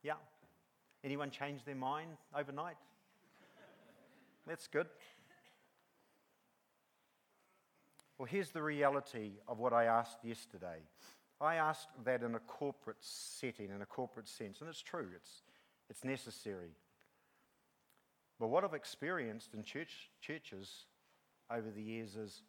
Yeah. 0.04 0.14
Anyone 1.04 1.32
change 1.32 1.64
their 1.64 1.76
mind 1.76 2.10
overnight? 2.38 2.78
That's 4.48 4.68
good. 4.68 4.88
Well, 8.18 8.28
here's 8.28 8.52
the 8.52 8.62
reality 8.62 9.32
of 9.48 9.60
what 9.60 9.74
I 9.74 9.86
asked 9.86 10.24
yesterday. 10.24 10.78
I 11.40 11.56
asked 11.56 11.88
that 12.04 12.22
in 12.22 12.36
a 12.36 12.40
corporate 12.40 12.98
setting, 13.00 13.72
in 13.74 13.82
a 13.82 13.86
corporate 13.86 14.28
sense, 14.28 14.62
and 14.62 14.70
it's 14.70 14.84
true, 14.84 15.08
it's, 15.16 15.42
it's 15.90 16.04
necessary. 16.04 16.76
But 18.40 18.50
what 18.50 18.64
I've 18.64 18.76
experienced 18.76 19.56
in 19.56 19.64
church, 19.64 20.12
churches 20.22 20.86
over 21.50 21.70
the 21.72 21.82
years 21.82 22.16
is 22.16 22.44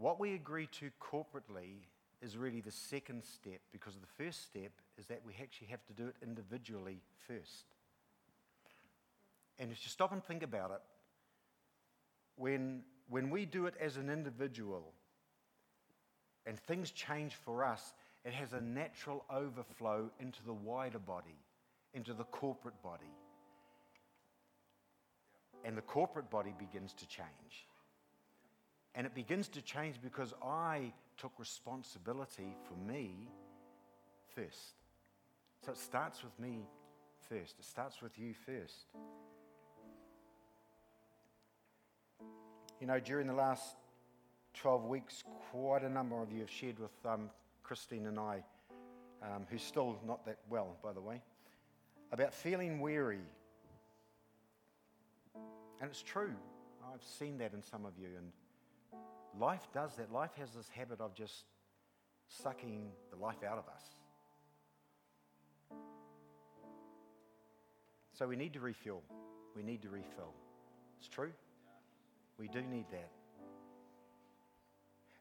what 0.00 0.18
we 0.18 0.34
agree 0.34 0.66
to 0.66 0.90
corporately 1.00 1.84
is 2.22 2.36
really 2.36 2.60
the 2.60 2.70
second 2.70 3.22
step 3.24 3.60
because 3.72 3.94
the 3.94 4.24
first 4.24 4.44
step 4.44 4.72
is 4.98 5.06
that 5.06 5.20
we 5.24 5.34
actually 5.40 5.68
have 5.68 5.84
to 5.86 5.92
do 5.92 6.06
it 6.06 6.16
individually 6.22 7.00
first. 7.26 7.66
And 9.58 9.70
if 9.70 9.84
you 9.84 9.90
stop 9.90 10.12
and 10.12 10.24
think 10.24 10.42
about 10.42 10.70
it, 10.70 10.80
when, 12.36 12.82
when 13.10 13.28
we 13.28 13.44
do 13.44 13.66
it 13.66 13.74
as 13.78 13.96
an 13.98 14.08
individual 14.08 14.92
and 16.46 16.58
things 16.58 16.90
change 16.90 17.34
for 17.34 17.62
us, 17.62 17.92
it 18.24 18.32
has 18.32 18.54
a 18.54 18.60
natural 18.60 19.24
overflow 19.30 20.10
into 20.18 20.42
the 20.44 20.52
wider 20.52 20.98
body, 20.98 21.38
into 21.92 22.14
the 22.14 22.24
corporate 22.24 22.82
body 22.82 23.12
and 25.64 25.76
the 25.76 25.82
corporate 25.82 26.30
body 26.30 26.54
begins 26.58 26.92
to 26.94 27.06
change. 27.06 27.66
And 28.94 29.06
it 29.06 29.14
begins 29.14 29.48
to 29.48 29.62
change 29.62 29.96
because 30.02 30.34
I 30.42 30.92
took 31.16 31.32
responsibility 31.38 32.56
for 32.66 32.74
me 32.90 33.28
first. 34.34 34.74
So 35.64 35.72
it 35.72 35.78
starts 35.78 36.22
with 36.24 36.38
me 36.38 36.66
first, 37.28 37.56
it 37.58 37.64
starts 37.64 38.02
with 38.02 38.18
you 38.18 38.34
first. 38.34 38.86
You 42.80 42.86
know, 42.86 42.98
during 42.98 43.26
the 43.26 43.34
last 43.34 43.76
12 44.54 44.86
weeks, 44.86 45.22
quite 45.50 45.82
a 45.82 45.88
number 45.88 46.20
of 46.20 46.32
you 46.32 46.40
have 46.40 46.50
shared 46.50 46.78
with 46.78 46.92
um, 47.04 47.30
Christine 47.62 48.06
and 48.06 48.18
I, 48.18 48.42
um, 49.22 49.46
who's 49.50 49.62
still 49.62 49.98
not 50.06 50.24
that 50.24 50.38
well, 50.48 50.76
by 50.82 50.92
the 50.92 51.00
way, 51.00 51.20
about 52.10 52.32
feeling 52.32 52.80
weary 52.80 53.20
and 55.80 55.90
it's 55.90 56.02
true. 56.02 56.34
I've 56.92 57.02
seen 57.02 57.38
that 57.38 57.54
in 57.54 57.62
some 57.62 57.86
of 57.86 57.92
you. 57.98 58.08
And 58.16 58.32
life 59.38 59.68
does 59.72 59.96
that. 59.96 60.12
Life 60.12 60.30
has 60.38 60.50
this 60.50 60.68
habit 60.68 61.00
of 61.00 61.14
just 61.14 61.44
sucking 62.28 62.90
the 63.10 63.16
life 63.16 63.42
out 63.46 63.58
of 63.58 63.64
us. 63.68 63.84
So 68.12 68.26
we 68.26 68.36
need 68.36 68.52
to 68.54 68.60
refuel. 68.60 69.02
We 69.56 69.62
need 69.62 69.82
to 69.82 69.88
refill. 69.88 70.34
It's 70.98 71.08
true. 71.08 71.32
We 72.38 72.48
do 72.48 72.60
need 72.62 72.86
that. 72.90 73.10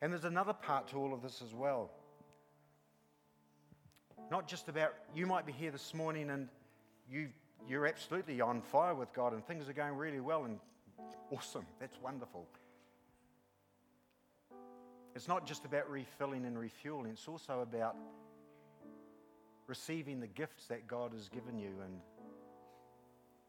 And 0.02 0.12
there's 0.12 0.26
another 0.26 0.54
part 0.54 0.88
to 0.89 0.98
all 0.98 1.13
of 1.13 1.22
this 1.22 1.41
as 1.41 1.54
well. 1.54 1.91
Not 4.30 4.48
just 4.48 4.69
about, 4.69 4.93
you 5.15 5.26
might 5.26 5.45
be 5.45 5.52
here 5.52 5.72
this 5.72 5.93
morning 5.93 6.30
and 6.30 6.48
you've 7.10 7.32
you're 7.67 7.86
absolutely 7.86 8.41
on 8.41 8.62
fire 8.62 8.95
with 8.95 9.13
God 9.13 9.34
and 9.34 9.45
things 9.45 9.67
are 9.67 9.74
going 9.74 9.95
really 9.95 10.19
well 10.19 10.45
and 10.45 10.60
awesome. 11.32 11.65
That's 11.80 12.00
wonderful. 12.02 12.48
It's 15.19 15.27
not 15.27 15.45
just 15.45 15.65
about 15.65 15.91
refilling 15.91 16.45
and 16.45 16.58
refueling, 16.58 17.12
it's 17.12 17.27
also 17.27 17.60
about 17.60 17.97
receiving 19.67 20.21
the 20.21 20.27
gifts 20.27 20.67
that 20.67 20.88
God 20.88 21.12
has 21.12 21.27
given 21.27 21.60
you 21.60 21.71
and 21.84 21.99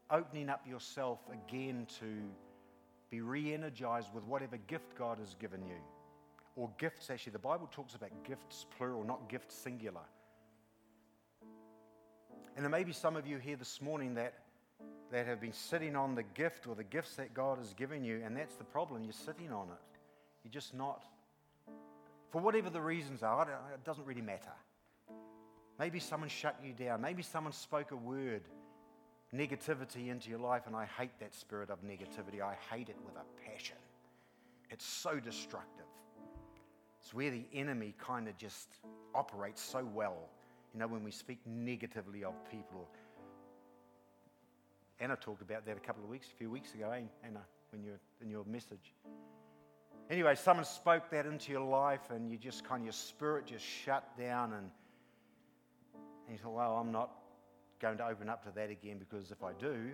opening 0.09 0.49
up 0.49 0.67
yourself 0.67 1.19
again 1.31 1.87
to 2.01 2.07
be 3.09 3.21
re 3.21 3.53
energized 3.53 4.13
with 4.13 4.25
whatever 4.25 4.57
gift 4.67 4.97
God 4.97 5.17
has 5.19 5.33
given 5.35 5.65
you. 5.65 5.77
Or 6.57 6.69
gifts, 6.77 7.09
actually. 7.09 7.31
The 7.31 7.39
Bible 7.39 7.69
talks 7.71 7.95
about 7.95 8.09
gifts 8.25 8.65
plural, 8.77 9.05
not 9.05 9.29
gifts 9.29 9.55
singular. 9.55 10.03
And 12.57 12.65
there 12.65 12.69
may 12.69 12.83
be 12.83 12.91
some 12.91 13.15
of 13.15 13.25
you 13.25 13.37
here 13.37 13.55
this 13.55 13.81
morning 13.81 14.15
that, 14.15 14.33
that 15.09 15.25
have 15.25 15.39
been 15.39 15.53
sitting 15.53 15.95
on 15.95 16.15
the 16.15 16.23
gift 16.23 16.67
or 16.67 16.75
the 16.75 16.83
gifts 16.83 17.15
that 17.15 17.33
God 17.33 17.59
has 17.59 17.73
given 17.75 18.03
you, 18.03 18.21
and 18.25 18.35
that's 18.35 18.55
the 18.55 18.65
problem. 18.65 19.05
You're 19.05 19.13
sitting 19.13 19.53
on 19.53 19.69
it. 19.69 19.99
You're 20.43 20.51
just 20.51 20.73
not. 20.73 21.05
For 22.31 22.41
whatever 22.41 22.69
the 22.69 22.81
reasons 22.81 23.23
are, 23.23 23.43
it 23.73 23.83
doesn't 23.83 24.05
really 24.05 24.21
matter. 24.21 24.53
Maybe 25.77 25.99
someone 25.99 26.29
shut 26.29 26.57
you 26.63 26.73
down. 26.73 27.01
Maybe 27.01 27.23
someone 27.23 27.53
spoke 27.53 27.91
a 27.91 27.95
word, 27.95 28.43
negativity 29.35 30.09
into 30.09 30.29
your 30.29 30.39
life, 30.39 30.63
and 30.67 30.75
I 30.75 30.85
hate 30.85 31.19
that 31.19 31.35
spirit 31.35 31.69
of 31.69 31.83
negativity. 31.83 32.41
I 32.41 32.55
hate 32.73 32.89
it 32.89 32.97
with 33.05 33.15
a 33.15 33.49
passion. 33.49 33.77
It's 34.69 34.85
so 34.85 35.19
destructive. 35.19 35.85
It's 37.01 37.13
where 37.13 37.31
the 37.31 37.45
enemy 37.53 37.95
kind 37.97 38.27
of 38.27 38.37
just 38.37 38.69
operates 39.13 39.61
so 39.61 39.83
well 39.93 40.29
you 40.73 40.79
know, 40.79 40.87
when 40.87 41.03
we 41.03 41.11
speak 41.11 41.39
negatively 41.45 42.23
of 42.23 42.33
people. 42.49 42.87
Anna 44.99 45.15
talked 45.15 45.41
about 45.41 45.65
that 45.65 45.77
a 45.77 45.79
couple 45.79 46.03
of 46.03 46.09
weeks, 46.09 46.27
a 46.31 46.37
few 46.37 46.49
weeks 46.49 46.73
ago, 46.73 46.91
eh, 46.91 47.01
Anna, 47.25 47.41
when 47.71 47.83
you're 47.83 47.99
in 48.21 48.29
your 48.29 48.45
message. 48.45 48.93
Anyway, 50.11 50.35
someone 50.35 50.65
spoke 50.65 51.09
that 51.09 51.25
into 51.25 51.53
your 51.53 51.61
life, 51.61 52.11
and 52.11 52.29
you 52.29 52.37
just 52.37 52.65
kind 52.65 52.81
of 52.81 52.85
your 52.85 52.93
spirit 52.93 53.45
just 53.45 53.63
shut 53.63 54.03
down, 54.19 54.51
and, 54.51 54.69
and 56.27 56.37
you 56.37 56.37
thought, 56.37 56.53
well, 56.53 56.75
I'm 56.75 56.91
not 56.91 57.11
going 57.79 57.97
to 57.97 58.05
open 58.05 58.27
up 58.27 58.43
to 58.43 58.51
that 58.51 58.69
again 58.69 58.97
because 58.99 59.31
if 59.31 59.41
I 59.41 59.53
do, 59.53 59.89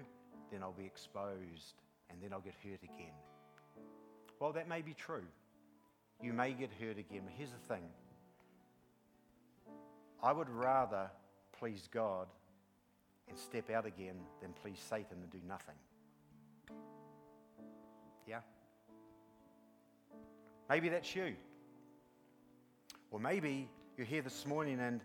then 0.52 0.64
I'll 0.64 0.74
be 0.74 0.86
exposed 0.86 1.76
and 2.10 2.20
then 2.22 2.34
I'll 2.34 2.42
get 2.42 2.56
hurt 2.64 2.82
again. 2.84 3.14
Well, 4.40 4.52
that 4.54 4.68
may 4.68 4.82
be 4.82 4.94
true. 4.94 5.24
You 6.22 6.34
may 6.34 6.52
get 6.52 6.72
hurt 6.82 6.98
again, 6.98 7.22
but 7.24 7.34
here's 7.38 7.52
the 7.52 7.74
thing 7.74 7.84
I 10.22 10.32
would 10.32 10.50
rather 10.50 11.10
please 11.58 11.88
God 11.92 12.28
and 13.30 13.38
step 13.38 13.70
out 13.70 13.86
again 13.86 14.16
than 14.42 14.52
please 14.54 14.80
Satan 14.80 15.18
and 15.22 15.32
do 15.32 15.40
nothing. 15.48 15.76
Yeah? 18.28 18.40
Maybe 20.70 20.90
that's 20.90 21.16
you. 21.16 21.36
Or 23.12 23.20
maybe 23.20 23.70
you're 23.98 24.06
here 24.06 24.22
this 24.22 24.46
morning 24.46 24.80
and 24.80 25.02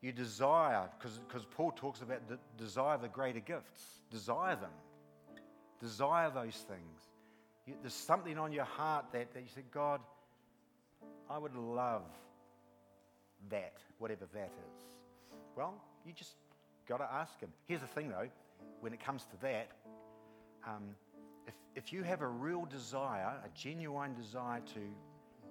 you 0.00 0.12
desire, 0.12 0.88
because 0.98 1.44
Paul 1.56 1.72
talks 1.72 2.02
about 2.02 2.28
de- 2.28 2.38
desire 2.56 2.98
the 2.98 3.08
greater 3.08 3.40
gifts, 3.40 3.82
desire 4.10 4.56
them. 4.56 4.70
Desire 5.80 6.30
those 6.30 6.56
things. 6.68 7.00
You, 7.66 7.74
there's 7.82 7.94
something 7.94 8.38
on 8.38 8.52
your 8.52 8.64
heart 8.64 9.06
that, 9.12 9.32
that 9.34 9.40
you 9.40 9.48
say, 9.54 9.62
God, 9.72 10.00
I 11.30 11.38
would 11.38 11.54
love 11.54 12.02
that, 13.50 13.74
whatever 13.98 14.26
that 14.32 14.50
is? 14.50 14.84
Well, 15.56 15.74
you 16.04 16.12
just 16.12 16.32
got 16.88 16.98
to 16.98 17.08
ask 17.12 17.38
him. 17.40 17.50
Here's 17.66 17.80
the 17.80 17.86
thing, 17.86 18.08
though, 18.08 18.28
when 18.80 18.92
it 18.92 19.04
comes 19.04 19.24
to 19.24 19.40
that, 19.42 19.68
um, 20.66 20.94
if, 21.48 21.54
if 21.74 21.92
you 21.92 22.02
have 22.02 22.20
a 22.20 22.28
real 22.28 22.66
desire, 22.66 23.32
a 23.44 23.48
genuine 23.54 24.14
desire 24.14 24.60
to 24.74 24.80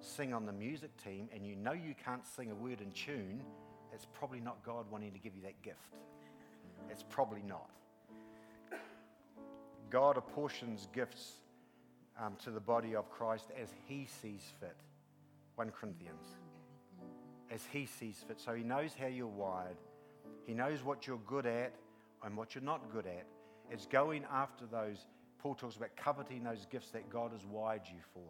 sing 0.00 0.32
on 0.32 0.46
the 0.46 0.52
music 0.52 0.90
team, 1.02 1.28
and 1.34 1.44
you 1.44 1.56
know 1.56 1.72
you 1.72 1.94
can't 2.02 2.24
sing 2.24 2.50
a 2.50 2.54
word 2.54 2.80
in 2.80 2.92
tune, 2.92 3.42
it's 3.92 4.06
probably 4.06 4.40
not 4.40 4.62
God 4.64 4.86
wanting 4.90 5.12
to 5.12 5.18
give 5.18 5.34
you 5.34 5.42
that 5.42 5.60
gift. 5.62 5.96
It's 6.90 7.02
probably 7.02 7.42
not. 7.42 7.70
God 9.90 10.16
apportions 10.16 10.86
gifts 10.94 11.32
um, 12.20 12.36
to 12.44 12.50
the 12.50 12.60
body 12.60 12.94
of 12.94 13.10
Christ 13.10 13.46
as 13.60 13.68
He 13.86 14.06
sees 14.22 14.52
fit. 14.60 14.76
1 15.56 15.70
Corinthians. 15.70 16.26
As 17.50 17.62
He 17.72 17.86
sees 17.86 18.22
fit. 18.26 18.40
So 18.40 18.54
He 18.54 18.62
knows 18.62 18.92
how 18.98 19.06
you're 19.06 19.26
wired, 19.26 19.76
He 20.46 20.54
knows 20.54 20.84
what 20.84 21.06
you're 21.06 21.20
good 21.26 21.46
at 21.46 21.72
and 22.22 22.36
what 22.36 22.54
you're 22.54 22.64
not 22.64 22.92
good 22.92 23.06
at. 23.06 23.26
It's 23.70 23.86
going 23.86 24.24
after 24.32 24.64
those. 24.66 25.06
Paul 25.38 25.54
talks 25.54 25.76
about 25.76 25.96
coveting 25.96 26.42
those 26.44 26.66
gifts 26.70 26.90
that 26.90 27.08
God 27.10 27.32
has 27.32 27.44
wired 27.44 27.82
you 27.86 28.00
for, 28.12 28.28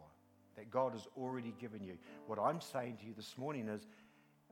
that 0.57 0.71
God 0.71 0.93
has 0.93 1.07
already 1.17 1.55
given 1.59 1.83
you. 1.83 1.97
What 2.27 2.39
I'm 2.39 2.61
saying 2.61 2.99
to 3.01 3.07
you 3.07 3.15
this 3.17 3.37
morning 3.39 3.69
is 3.69 3.87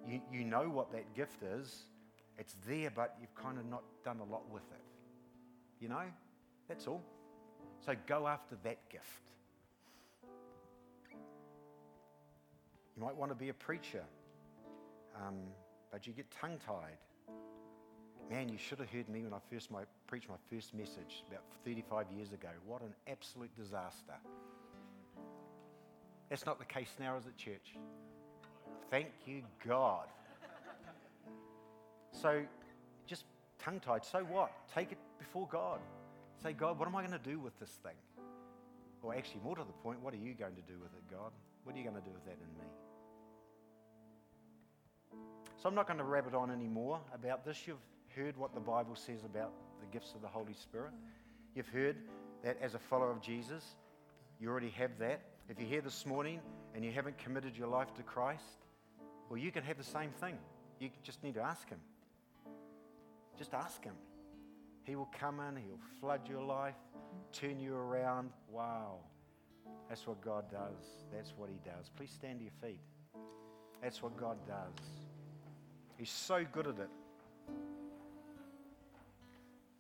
you, 0.09 0.21
you 0.33 0.45
know 0.45 0.69
what 0.69 0.93
that 0.93 1.15
gift 1.15 1.43
is. 1.43 1.83
It's 2.39 2.57
there, 2.67 2.91
but 2.91 3.17
you've 3.21 3.35
kind 3.35 3.59
of 3.59 3.67
not 3.67 3.83
done 4.05 4.21
a 4.21 4.25
lot 4.25 4.51
with 4.51 4.63
it. 4.73 4.85
You 5.81 5.89
know? 5.89 6.05
That's 6.69 6.87
all. 6.87 7.03
So 7.85 7.95
go 8.07 8.27
after 8.27 8.57
that 8.65 8.79
gift. 8.91 9.05
You 12.97 13.03
might 13.03 13.17
want 13.17 13.31
to 13.31 13.37
be 13.37 13.51
a 13.51 13.55
preacher, 13.55 14.05
um, 15.17 15.35
but 15.93 16.07
you 16.07 16.15
get 16.15 16.31
tongue 16.31 16.59
tied. 16.67 16.97
Man, 18.31 18.49
you 18.49 18.59
should 18.59 18.81
have 18.81 18.91
heard 18.91 19.09
me 19.09 19.23
when 19.23 19.33
I 19.33 19.39
first 19.51 19.71
my, 19.71 19.83
preached 20.09 20.29
my 20.29 20.37
first 20.51 20.75
message 20.75 21.23
about 21.29 21.43
35 21.65 22.07
years 22.11 22.33
ago. 22.33 22.49
What 22.67 22.83
an 22.83 22.93
absolute 23.09 23.55
disaster. 23.57 24.15
That's 26.29 26.45
not 26.45 26.59
the 26.59 26.65
case 26.65 26.91
now, 26.99 27.17
is 27.17 27.27
it, 27.27 27.37
church? 27.37 27.77
Thank 28.91 29.13
you, 29.27 29.43
God. 29.67 30.07
So 32.11 32.43
just 33.07 33.25
tongue 33.61 33.79
tied. 33.79 34.05
So 34.05 34.21
what? 34.21 34.51
Take 34.75 34.91
it 34.91 34.99
before 35.19 35.47
God. 35.51 35.79
Say, 36.43 36.53
God, 36.53 36.79
what 36.79 36.89
am 36.89 36.97
I 36.97 37.07
going 37.07 37.19
to 37.19 37.31
do 37.31 37.39
with 37.39 37.57
this 37.61 37.71
thing? 37.83 37.97
Or 39.03 39.15
actually, 39.15 39.41
more 39.45 39.55
to 39.55 39.63
the 39.63 39.73
point, 39.85 40.03
what 40.03 40.13
are 40.15 40.19
you 40.19 40.35
going 40.35 40.57
to 40.57 40.63
do 40.63 40.79
with 40.81 40.93
it, 40.95 41.11
God? 41.11 41.31
What 41.63 41.77
are 41.77 41.79
you 41.79 41.85
going 41.85 41.97
to 41.97 42.03
do 42.03 42.11
with 42.13 42.25
that 42.25 42.39
in 42.41 42.49
me? 42.59 42.67
So 45.63 45.69
I'm 45.69 45.75
not 45.77 45.87
going 45.87 45.99
to 45.99 46.05
rabbit 46.05 46.35
on 46.35 46.51
anymore 46.51 47.01
about 47.15 47.45
this. 47.45 47.67
You've 47.67 47.77
heard 48.17 48.37
what 48.37 48.55
the 48.55 48.61
Bible 48.61 48.95
says 48.95 49.25
about 49.25 49.53
the 49.81 49.87
gifts 49.87 50.15
of 50.15 50.23
the 50.23 50.29
Holy 50.29 50.55
Spirit. 50.55 50.93
You've 51.55 51.69
heard 51.69 51.97
that 52.43 52.57
as 52.63 52.75
a 52.75 52.79
follower 52.79 53.11
of 53.11 53.21
Jesus, 53.21 53.63
you 54.41 54.49
already 54.49 54.71
have 54.71 54.99
that. 54.99 55.21
If 55.49 55.61
you're 55.61 55.69
here 55.69 55.81
this 55.83 56.07
morning 56.07 56.41
and 56.75 56.85
you 56.85 56.91
haven't 56.91 57.19
committed 57.19 57.57
your 57.57 57.69
life 57.69 57.93
to 57.95 58.03
Christ, 58.03 58.43
well, 59.29 59.39
you 59.39 59.53
can 59.53 59.63
have 59.65 59.77
the 59.77 59.85
same 59.85 60.11
thing. 60.21 60.39
You 60.81 60.91
just 61.03 61.23
need 61.23 61.35
to 61.35 61.43
ask 61.43 61.69
Him. 61.69 61.79
Just 63.37 63.53
ask 63.53 63.85
Him. 63.85 63.95
He 64.85 64.97
will 64.97 65.11
come 65.19 65.41
in, 65.41 65.57
He'll 65.57 65.79
flood 66.01 66.29
your 66.29 66.43
life, 66.43 66.75
turn 67.33 67.61
you 67.61 67.75
around. 67.75 68.31
Wow. 68.51 68.99
That's 69.89 70.07
what 70.07 70.21
God 70.21 70.51
does. 70.51 71.05
That's 71.13 71.35
what 71.37 71.51
He 71.51 71.59
does. 71.65 71.91
Please 71.97 72.11
stand 72.11 72.39
to 72.39 72.45
your 72.45 72.53
feet. 72.63 72.81
That's 73.83 74.03
what 74.03 74.17
God 74.17 74.39
does. 74.47 74.87
He's 75.99 76.11
so 76.11 76.45
good 76.51 76.67
at 76.67 76.79
it. 76.79 76.91